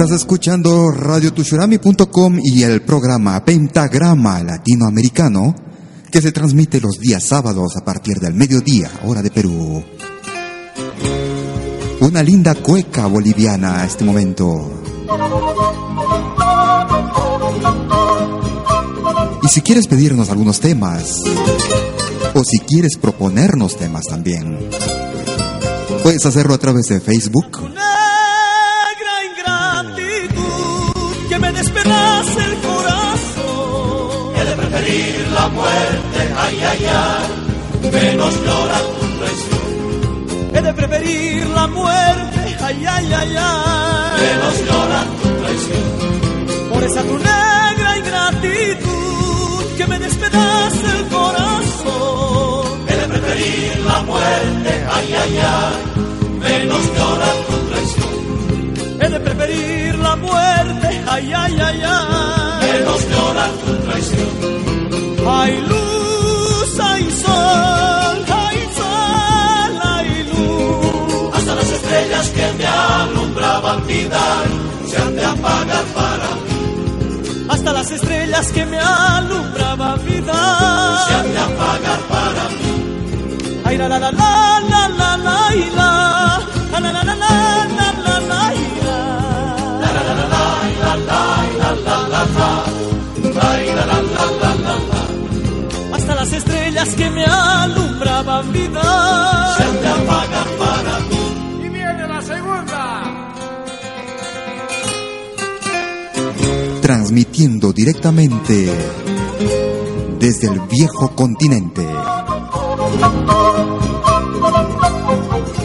[0.00, 5.54] Estás escuchando radiotushurami.com y el programa Pentagrama Latinoamericano
[6.10, 9.84] que se transmite los días sábados a partir del mediodía, hora de Perú.
[12.00, 14.82] Una linda cueca boliviana a este momento.
[19.42, 21.20] Y si quieres pedirnos algunos temas,
[22.32, 24.70] o si quieres proponernos temas también,
[26.02, 27.70] puedes hacerlo a través de Facebook,
[35.40, 39.68] la muerte, ay, ay, ay, menos llorar tu traición.
[40.54, 44.20] He de preferir la muerte, ay, ay, ay, ay.
[44.24, 45.86] Menos llorar tu traición.
[46.70, 52.64] Por esa tu negra ingratitud que me despedaza el corazón.
[52.88, 55.76] He de preferir la muerte, ay, ay, ay,
[56.46, 58.14] menos llorar tu traición.
[59.02, 62.72] He de preferir la muerte, ay, ay, ay, ay.
[62.72, 64.39] Menos llorar tu traición.
[73.78, 74.20] Vida
[74.86, 77.46] se han de apagar para mí.
[77.48, 80.34] Hasta las estrellas que me alumbraban vida.
[81.08, 82.72] Se han de apagar para mí.
[83.64, 85.90] Ay, la, la, la, la, la, la, la, y la.
[86.72, 87.30] La, la, la, la, la,
[87.78, 89.00] la, la, la, y la.
[89.82, 91.20] La la la la la la
[91.60, 92.22] la la la la
[93.74, 93.96] la la
[94.40, 98.82] la la la Hasta las estrellas que me alumbraban vida.
[99.56, 101.09] se han de apagar para mí.
[106.90, 108.68] Transmitiendo directamente
[110.18, 111.86] desde el viejo continente.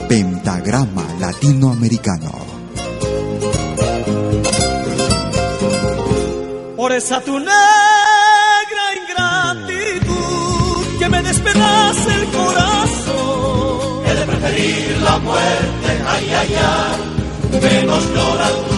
[0.08, 2.32] Pentagrama Latinoamericano.
[6.78, 7.56] Por esa tu negra
[9.02, 14.06] ingratitud que me despedaza el corazón.
[14.06, 18.76] He de preferir la muerte, ay ay ay, menos llorar tu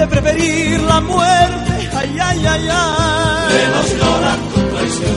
[0.00, 3.54] de preferir la muerte, ay, ay, ay, ay.
[3.54, 5.16] Menos llorar tu traición.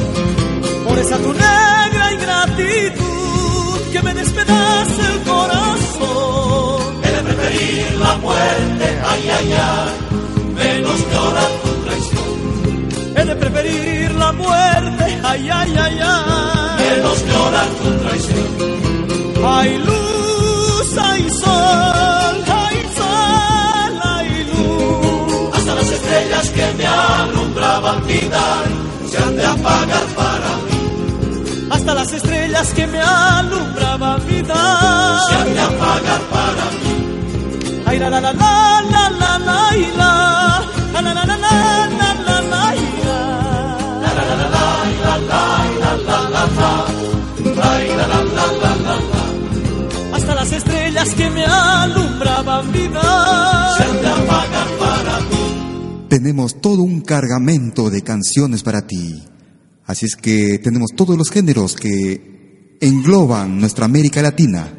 [0.85, 6.81] Por esa tu negra ingratitud que me despedaza el corazón.
[7.05, 9.91] He de preferir la muerte, ay ay ay,
[10.61, 13.17] menos llorar tu traición.
[13.17, 16.83] He de preferir la muerte, ay, ay, ay, ay.
[16.83, 18.49] Menos llorar tu traición.
[19.45, 20.12] Hay luz,
[32.03, 34.55] las las estrellas que me alumbraban vida
[35.29, 36.95] se han de apagar para mí.
[37.85, 40.11] Ay la la la la la la la la la
[40.93, 43.19] la la la la la la la y la
[44.03, 44.67] La la la la la
[44.99, 45.43] la la
[45.79, 46.81] la la la la la
[47.95, 53.01] la la la la la hasta las estrellas que me alumbraban vida
[53.77, 56.05] se han de apagar para mí.
[56.09, 59.23] Tenemos todo un cargamento de canciones para ti.
[59.85, 64.71] Así es que tenemos todos los géneros que engloban nuestra América Latina.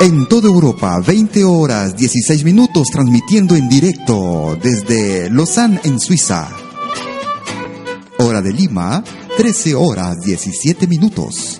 [0.00, 6.48] En toda Europa, 20 horas 16 minutos transmitiendo en directo desde Lausanne en Suiza.
[8.18, 9.04] Hora de Lima,
[9.36, 11.58] 13 horas 17 minutos.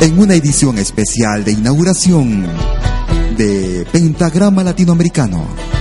[0.00, 2.81] En una edición especial de inauguración
[3.90, 5.71] Pentagrama Latinoamericano.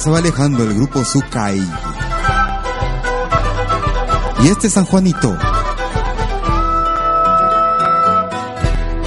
[0.00, 1.60] Se va alejando el grupo Sukai.
[4.42, 5.36] Y este es San Juanito.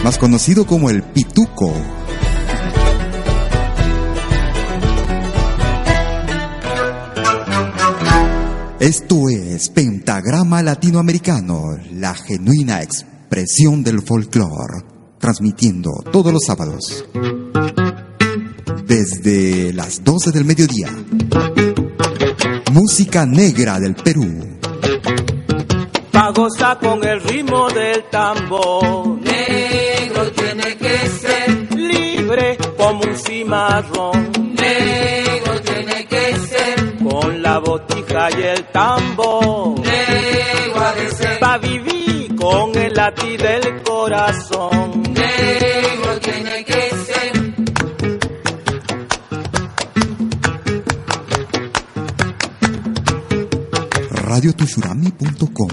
[0.03, 1.73] Más conocido como el Pituco.
[8.79, 11.63] Esto es Pentagrama Latinoamericano,
[11.93, 14.83] la genuina expresión del folclore,
[15.17, 17.05] transmitiendo todos los sábados
[18.93, 20.87] desde las 12 del mediodía.
[22.71, 24.59] Música negra del Perú.
[26.11, 34.31] pa' gozar con el ritmo del tambor Negro tiene que ser, libre como un cimarrón
[34.61, 41.57] negro tiene que ser, con la botija y el tambor negro ha de ser, pa'
[41.57, 45.72] vivir con el latir del corazón negro
[54.33, 55.69] radiotushurami.com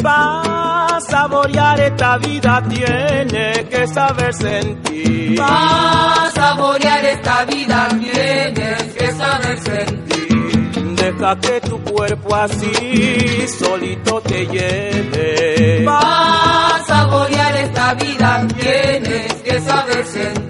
[0.00, 5.36] Pa' saborear esta vida tiene que saber sentir.
[5.36, 14.20] para saborear esta vida tienes que saber sentir, De Deja que tu cuerpo así solito
[14.20, 15.84] te lleve.
[15.84, 20.41] Para saborear esta vida tienes que saber sentir.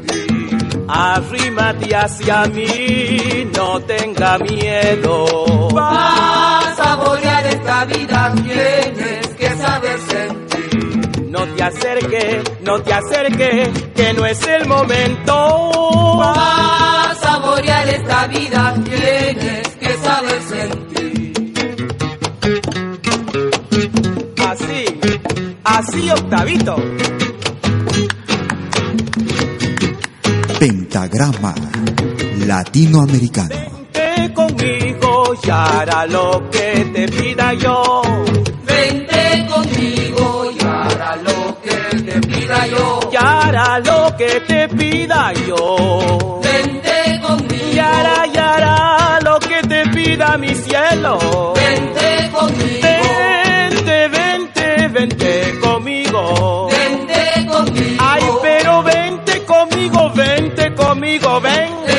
[0.95, 5.69] Arrímate hacia mí, no tenga miedo.
[5.75, 11.31] Para saborear esta vida tienes que saber sentir.
[11.31, 16.19] No te acerque, no te acerque, que no es el momento.
[16.19, 21.33] Para saborear esta vida tienes que saber sentir.
[24.47, 25.01] Así,
[25.65, 26.77] así Octavito.
[30.63, 31.53] Pentagrama
[32.47, 33.57] Latinoamericano.
[33.93, 38.01] Vente conmigo y hará lo que te pida yo.
[38.65, 43.01] Vente conmigo y hará lo que te pida yo.
[43.11, 46.41] Y hará lo que te pida yo.
[46.45, 47.73] Vente conmigo.
[47.73, 51.55] Y hará, y hará lo que te pida mi cielo.
[51.57, 52.92] Vente conmigo.
[61.13, 61.92] amigo, venga.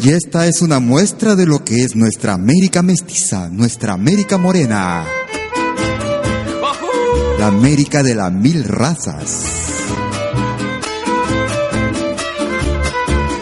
[0.04, 5.02] Y esta es una muestra de lo que es nuestra América mestiza, nuestra América morena.
[7.38, 9.73] La América de las mil razas.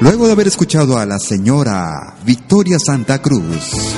[0.02, 3.94] Luego de haber escuchado a la señora Victoria Santa Cruz,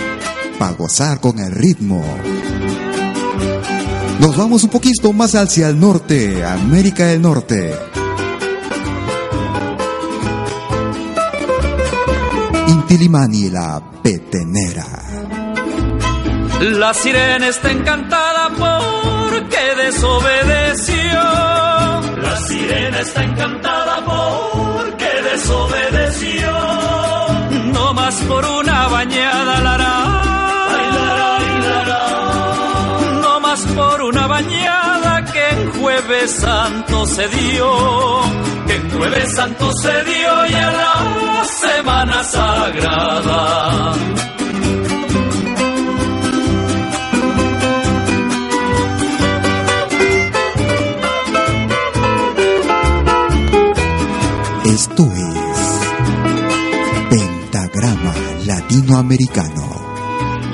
[0.59, 2.05] para gozar con el ritmo,
[4.21, 7.75] nos vamos un poquito más hacia el norte, América del Norte.
[12.69, 14.87] Intilimani la petenera.
[16.61, 21.23] La sirena está encantada porque desobedeció.
[22.21, 24.54] La sirena está encantada porque
[25.45, 26.53] desobedeció.
[27.73, 29.97] No más por una bañada lará.
[30.77, 30.87] Ay,
[31.69, 32.03] lara.
[33.23, 37.71] No más por una bañada que en Jueves Santo se dio.
[38.67, 43.95] Que en Jueves Santo se dio y a la Semana Sagrada.
[54.65, 55.34] Esto es
[58.75, 59.63] Latinoamericano.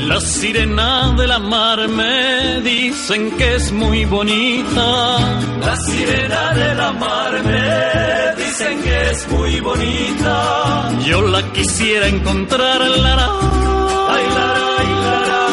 [0.00, 5.18] La sirena de la mar me dicen que es muy bonita.
[5.58, 10.90] La sirena de la mar me dicen que es muy bonita.
[11.06, 13.28] Yo la quisiera encontrar, Lara.
[14.10, 15.46] Ay, lara, ay, lara.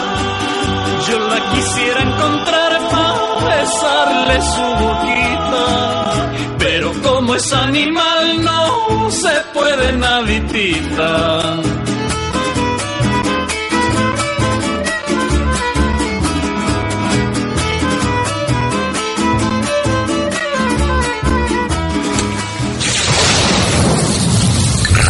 [1.07, 5.65] Yo la quisiera encontrar para besarle su boquita.
[6.60, 11.86] Pero como es animal no se puede naditita.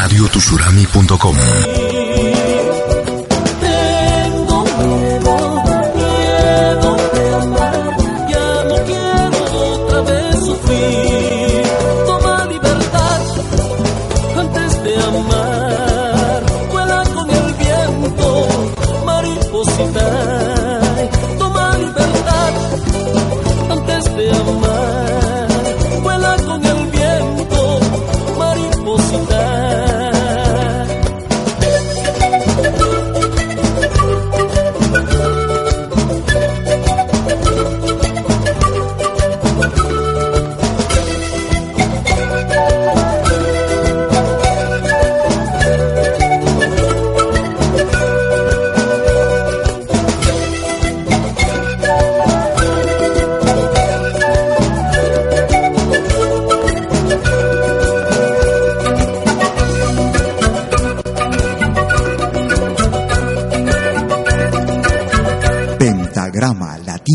[0.08, 2.27] radiotushurami.com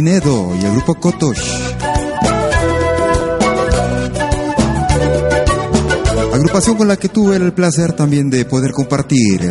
[0.00, 1.74] Pinedo y el grupo Kotosh.
[6.32, 9.42] Agrupación con la que tuve el placer también de poder compartir.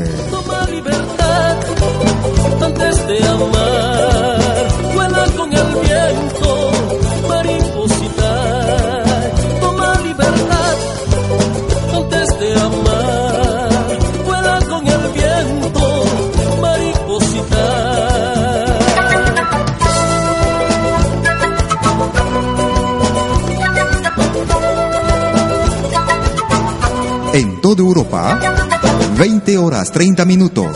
[29.69, 30.75] Horas 30 minutos.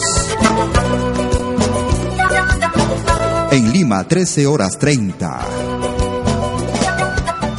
[3.52, 5.40] En Lima, 13 horas 30.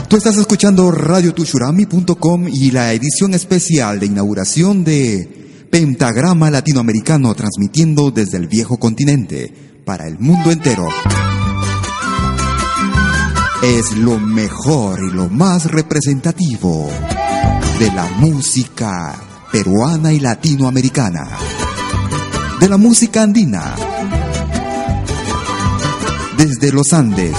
[0.08, 8.36] Tú estás escuchando radiotushurami.com y la edición especial de inauguración de Pentagrama Latinoamericano transmitiendo desde
[8.36, 9.52] el viejo continente
[9.84, 10.86] para el mundo entero.
[13.60, 16.88] Es lo mejor y lo más representativo
[17.80, 21.28] de la música peruana y latinoamericana,
[22.58, 23.76] de la música andina,
[26.36, 27.36] desde los Andes,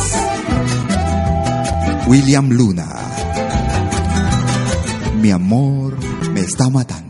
[2.07, 2.87] William Luna,
[5.21, 5.97] mi amor
[6.31, 7.04] me está matando.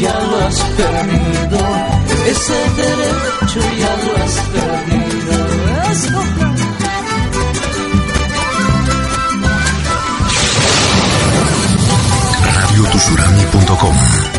[0.00, 1.58] Ya lo has perdido.
[2.26, 5.08] Ese derecho ya lo has perdido.
[12.44, 14.37] radiotusurami.com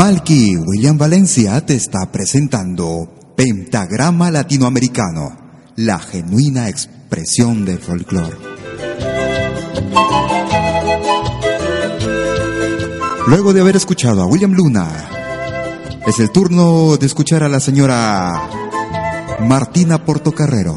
[0.00, 3.06] Malky William Valencia te está presentando
[3.36, 5.36] Pentagrama Latinoamericano,
[5.76, 8.34] la genuina expresión del folclore.
[13.26, 14.88] Luego de haber escuchado a William Luna,
[16.06, 18.48] es el turno de escuchar a la señora
[19.40, 20.76] Martina Portocarrero.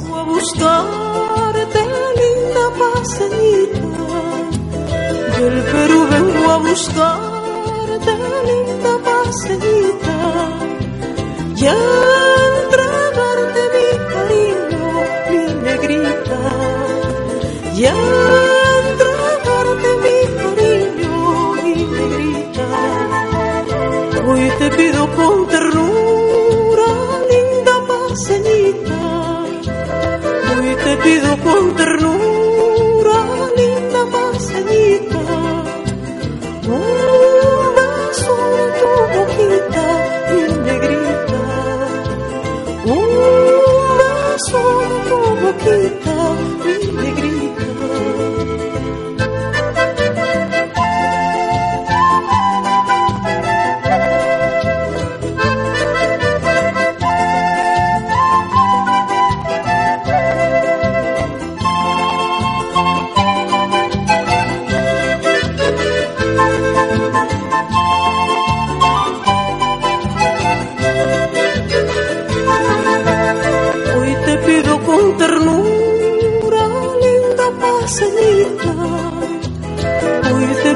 [5.40, 7.33] Linda a buscarte,
[9.34, 10.18] linda paseñita.
[11.56, 11.78] Ya
[12.60, 14.86] entregarte mi cariño,
[15.30, 16.40] mi negrita.
[17.76, 17.96] Ya
[24.26, 26.90] Hoy te pido con ternura,
[27.30, 29.00] linda paseñita.
[30.50, 32.13] Hoy te pido con ternura,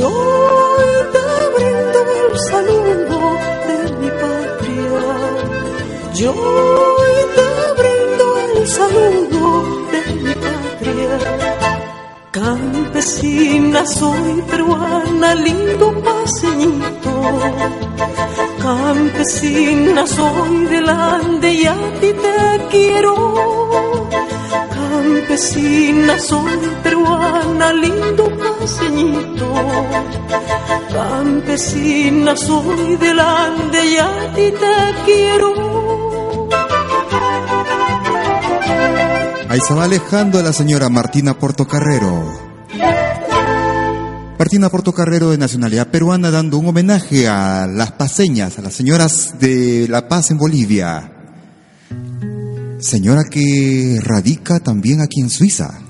[0.00, 0.10] yo
[1.14, 1.24] te
[1.56, 3.20] brindo el saludo
[3.68, 5.02] de mi patria,
[6.20, 6.34] yo
[7.36, 7.48] te
[7.78, 9.44] brindo el saludo
[9.92, 11.12] de mi patria.
[12.30, 17.12] Campesina soy peruana, lindo paseñito.
[18.62, 22.38] Campesina soy del Ande y a ti te
[22.70, 23.14] quiero.
[24.78, 29.29] Campesina soy peruana, lindo paseñito.
[30.92, 36.48] Campesina soy del Ande y a ti te quiero.
[39.48, 42.50] Ahí se va alejando la señora Martina Portocarrero.
[44.38, 49.86] Martina Portocarrero de nacionalidad peruana dando un homenaje a las paseñas, a las señoras de
[49.88, 51.12] La Paz en Bolivia.
[52.78, 55.89] Señora que radica también aquí en Suiza.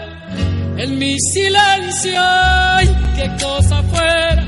[0.83, 4.47] en mi silencio, ay, qué cosa fuera,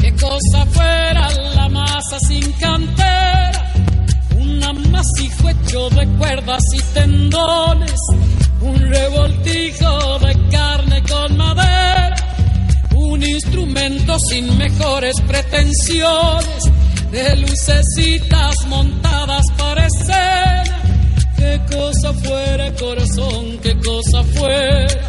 [0.00, 3.72] qué cosa fuera la masa sin cantera,
[4.36, 8.00] un amasijo hecho de cuerdas y tendones,
[8.62, 12.16] un revoltijo de carne con madera,
[12.96, 16.64] un instrumento sin mejores pretensiones,
[17.12, 20.64] de lucecitas montadas para escena.
[21.36, 25.08] Qué cosa fuera corazón, qué cosa fuera,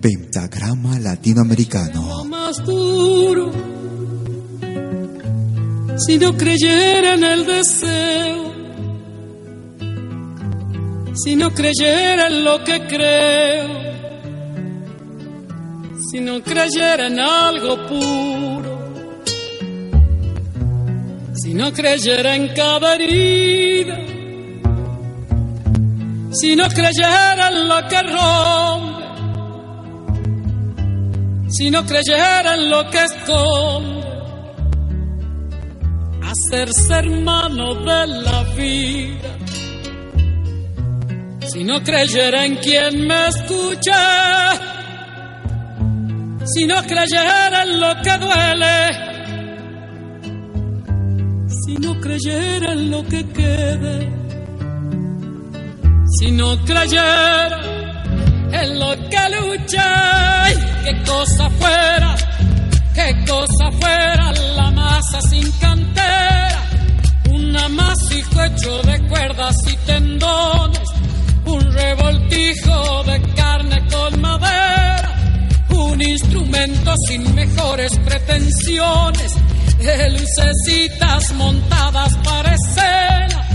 [0.00, 2.24] Pentagrama latinoamericano.
[2.24, 3.52] Más duro,
[5.96, 8.52] si no creyera en el deseo,
[11.14, 13.88] si no creyera en lo que creo
[16.10, 18.78] si no creyera en algo puro,
[21.34, 23.98] si no creyera en cada herida,
[26.32, 29.07] si no creyera en lo que rompe,
[31.48, 34.08] si no creyera en lo que esconde,
[36.22, 39.38] hacerse hermano de la vida.
[41.48, 44.54] Si no creyera en quien me escucha,
[46.44, 49.08] si no creyera en lo que duele,
[51.48, 54.12] si no creyera en lo que quede,
[56.18, 57.87] si no creyera
[58.52, 60.54] en lo que lucha, ay,
[60.84, 62.16] qué cosa fuera,
[62.94, 66.62] qué cosa fuera la masa sin cantera,
[67.30, 70.88] un amasijo hecho de cuerdas y tendones,
[71.44, 75.14] un revoltijo de carne con madera.
[75.70, 79.34] Un instrumento sin mejores pretensiones,
[79.78, 83.48] de lucecitas montadas para escena.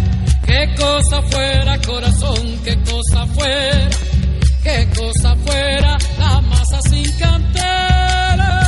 [0.45, 3.89] Qué cosa fuera corazón, qué cosa fuera,
[4.63, 8.59] qué cosa fuera la masa sin cantera.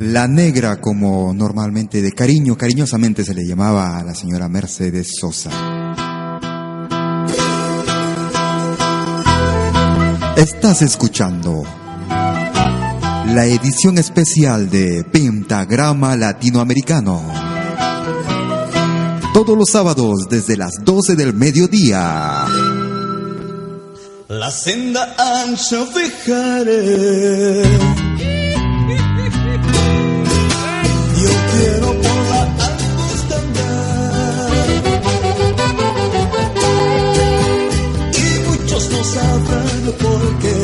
[0.00, 5.50] La negra, como normalmente de cariño, cariñosamente se le llamaba a la señora Mercedes Sosa.
[10.36, 11.62] Estás escuchando
[12.08, 17.41] la edición especial de Pentagrama Latinoamericano.
[19.32, 22.44] Todos los sábados desde las 12 del mediodía.
[24.28, 27.62] La senda ancha fijaré.
[31.22, 33.36] Yo quiero por la angosta.
[38.12, 40.61] Y muchos no sabrán por qué,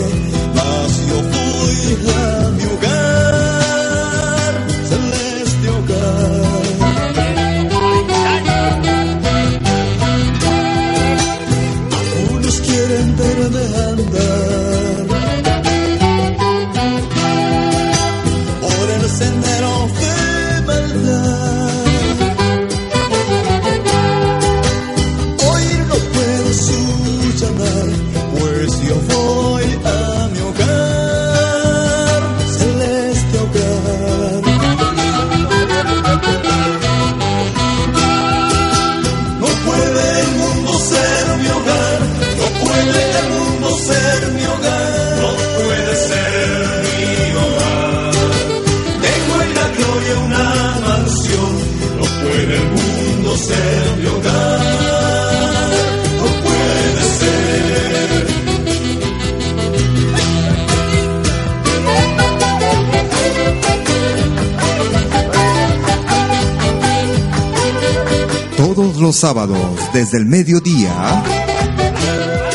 [69.17, 71.23] sábados, desde el mediodía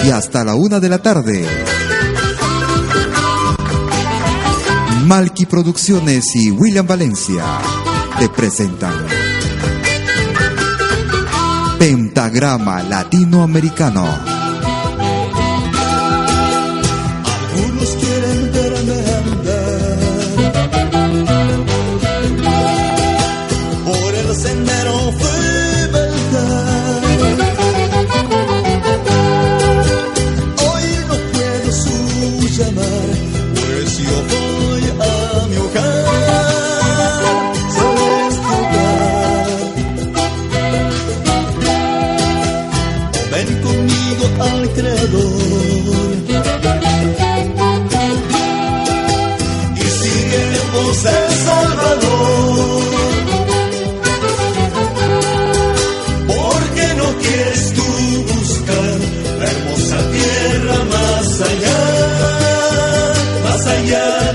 [0.06, 1.46] y hasta la una de la tarde.
[5.06, 7.44] Malky Producciones y William Valencia
[8.20, 8.94] te presentan
[11.78, 14.33] Pentagrama Latinoamericano.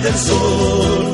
[0.09, 1.07] Del sol.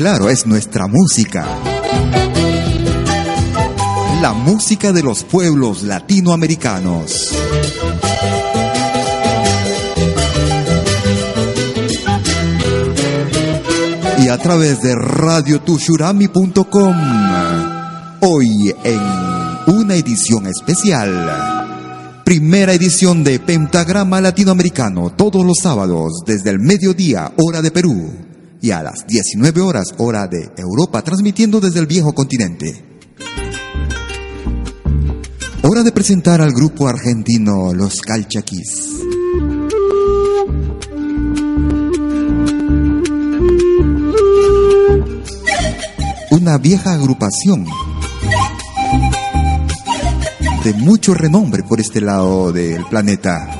[0.00, 1.46] Claro, es nuestra música.
[4.22, 7.32] La música de los pueblos latinoamericanos.
[14.24, 16.96] Y a través de radiotushurami.com,
[18.22, 19.02] hoy en
[19.66, 22.22] una edición especial.
[22.24, 28.29] Primera edición de Pentagrama Latinoamericano, todos los sábados, desde el mediodía, hora de Perú,
[28.60, 32.84] y a las 19 horas, hora de Europa, transmitiendo desde el viejo continente.
[35.62, 38.88] Hora de presentar al grupo argentino Los Calchaquís.
[46.30, 47.66] Una vieja agrupación
[50.64, 53.59] de mucho renombre por este lado del planeta.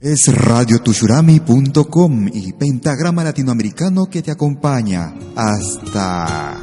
[0.00, 6.62] Es radiotushurami.com y Pentagrama Latinoamericano que te acompaña hasta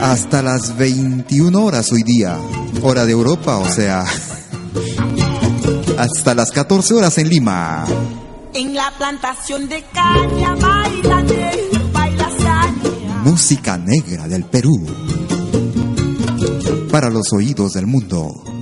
[0.00, 2.38] hasta las 21 horas hoy día,
[2.82, 4.04] hora de Europa, o sea,
[5.98, 7.86] hasta las 14 horas en Lima.
[8.52, 13.22] En la plantación de caña baila negro, baila saña.
[13.24, 14.86] Música negra del Perú.
[16.90, 18.55] Para los oídos del mundo.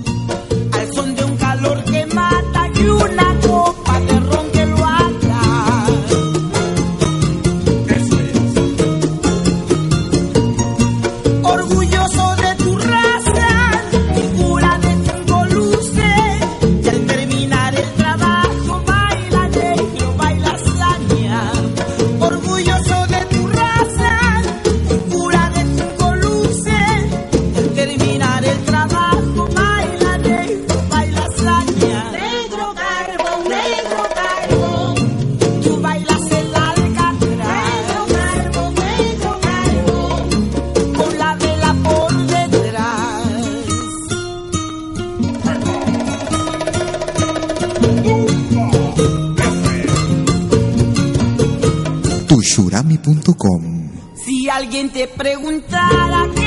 [54.75, 56.44] Alguien te preguntara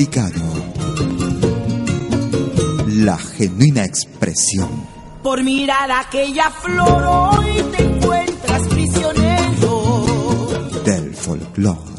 [0.00, 0.40] Latinoamericano.
[3.04, 4.86] La genuina expresión
[5.22, 9.94] Por mirar aquella flor hoy te encuentras prisionero.
[10.84, 11.89] del folclore.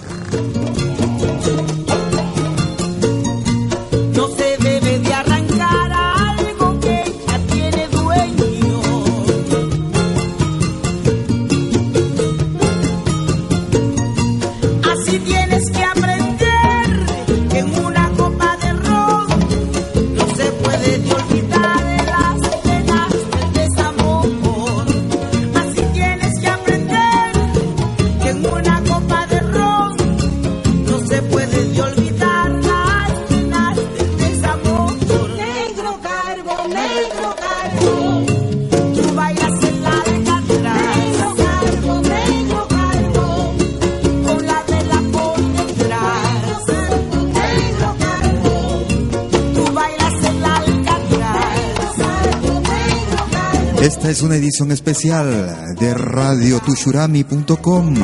[53.82, 57.96] Esta es una edición especial de radiotushurami.com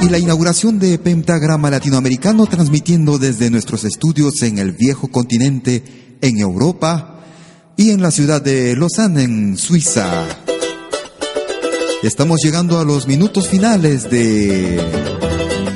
[0.00, 6.38] y la inauguración de Pentagrama Latinoamericano transmitiendo desde nuestros estudios en el viejo continente, en
[6.38, 7.20] Europa
[7.76, 10.26] y en la ciudad de Lausanne, en Suiza.
[12.02, 14.80] Estamos llegando a los minutos finales de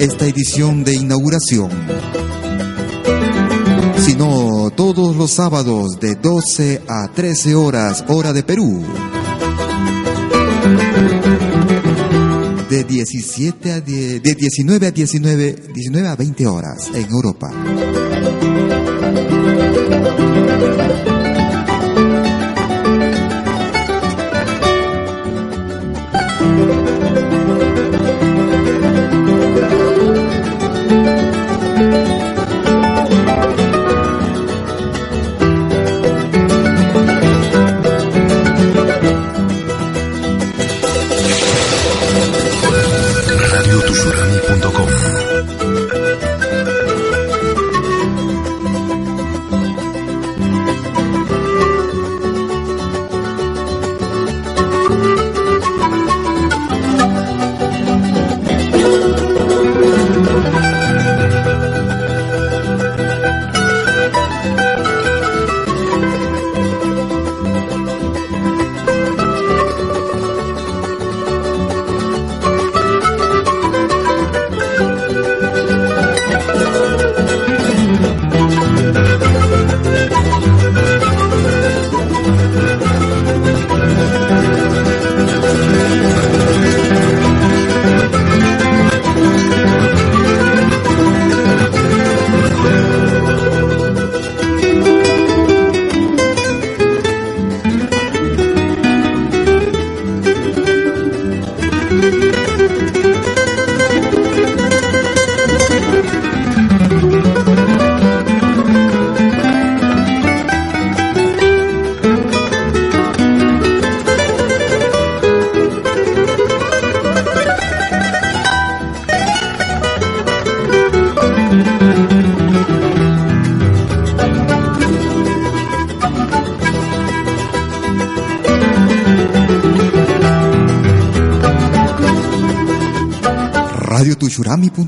[0.01, 1.71] esta edición de inauguración.
[3.99, 8.83] Sino todos los sábados de 12 a 13 horas hora de Perú.
[12.69, 17.51] De 17 a 10 de 19 a 19, 19 a 20 horas en Europa.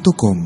[0.05, 0.44] radiotushurami.com.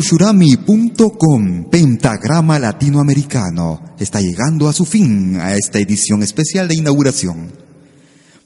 [0.00, 7.52] radiotushurami.com, Pentagrama Latinoamericano, está llegando a su fin a esta edición especial de inauguración.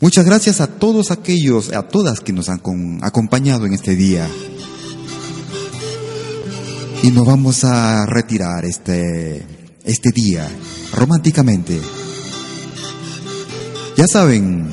[0.01, 2.60] Muchas gracias a todos aquellos, a todas que nos han
[3.02, 4.28] acompañado en este día.
[7.02, 9.47] Y nos vamos a retirar este,
[9.85, 10.48] este día
[10.93, 11.81] románticamente.
[13.97, 14.68] Ya saben,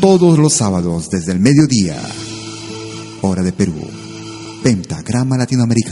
[0.00, 2.00] todos los sábados desde el mediodía,
[3.22, 3.74] hora de Perú,
[4.64, 5.83] Pentagrama Latinoamericano.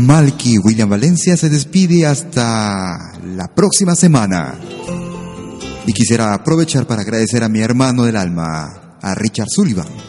[0.00, 4.58] Malky William Valencia se despide hasta la próxima semana.
[5.86, 9.99] Y quisiera aprovechar para agradecer a mi hermano del alma, a Richard Sullivan.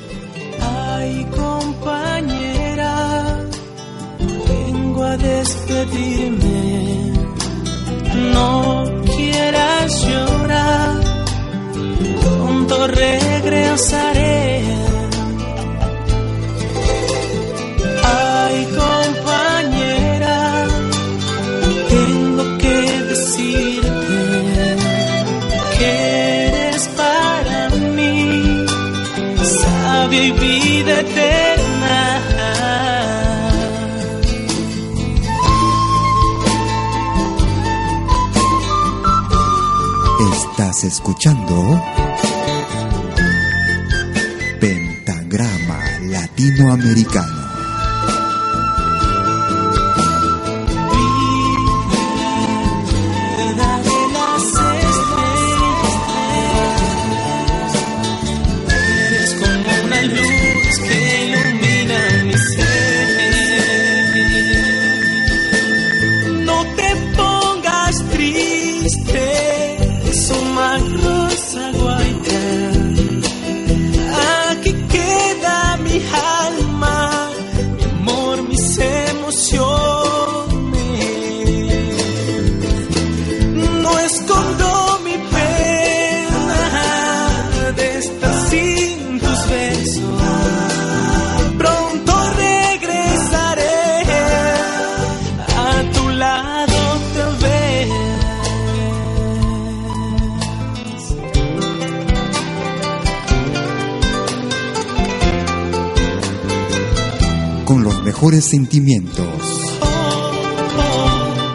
[108.21, 109.25] Mejores sentimientos.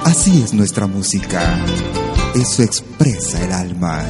[0.05, 1.41] Así es nuestra música.
[2.35, 4.05] Eso expresa el alma.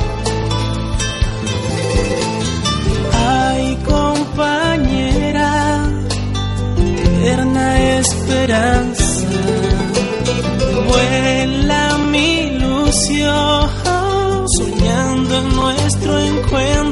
[3.13, 4.73] Ay, compañera,
[7.05, 9.27] eterna esperanza.
[10.89, 13.69] Vuela mi ilusión,
[14.57, 16.86] soñando en nuestro encuentro.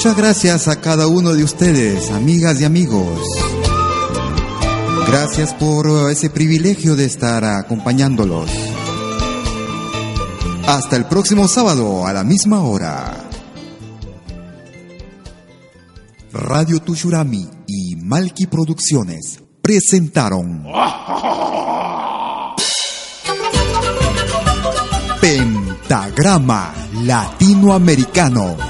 [0.00, 3.20] Muchas gracias a cada uno de ustedes, amigas y amigos.
[5.06, 8.50] Gracias por ese privilegio de estar acompañándolos.
[10.66, 13.28] Hasta el próximo sábado a la misma hora.
[16.32, 20.64] Radio Tushurami y Malki Producciones presentaron
[25.20, 26.72] Pentagrama
[27.02, 28.69] Latinoamericano.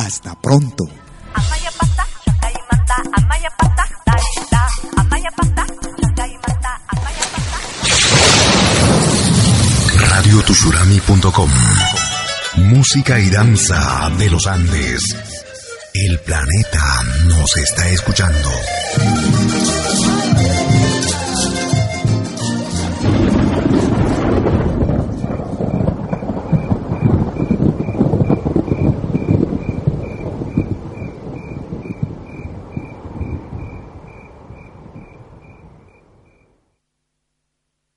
[0.00, 0.88] Hasta pronto.
[9.94, 11.50] Radiotushurami.com
[12.56, 15.02] Música y danza de los Andes.
[15.92, 18.50] El planeta nos está escuchando.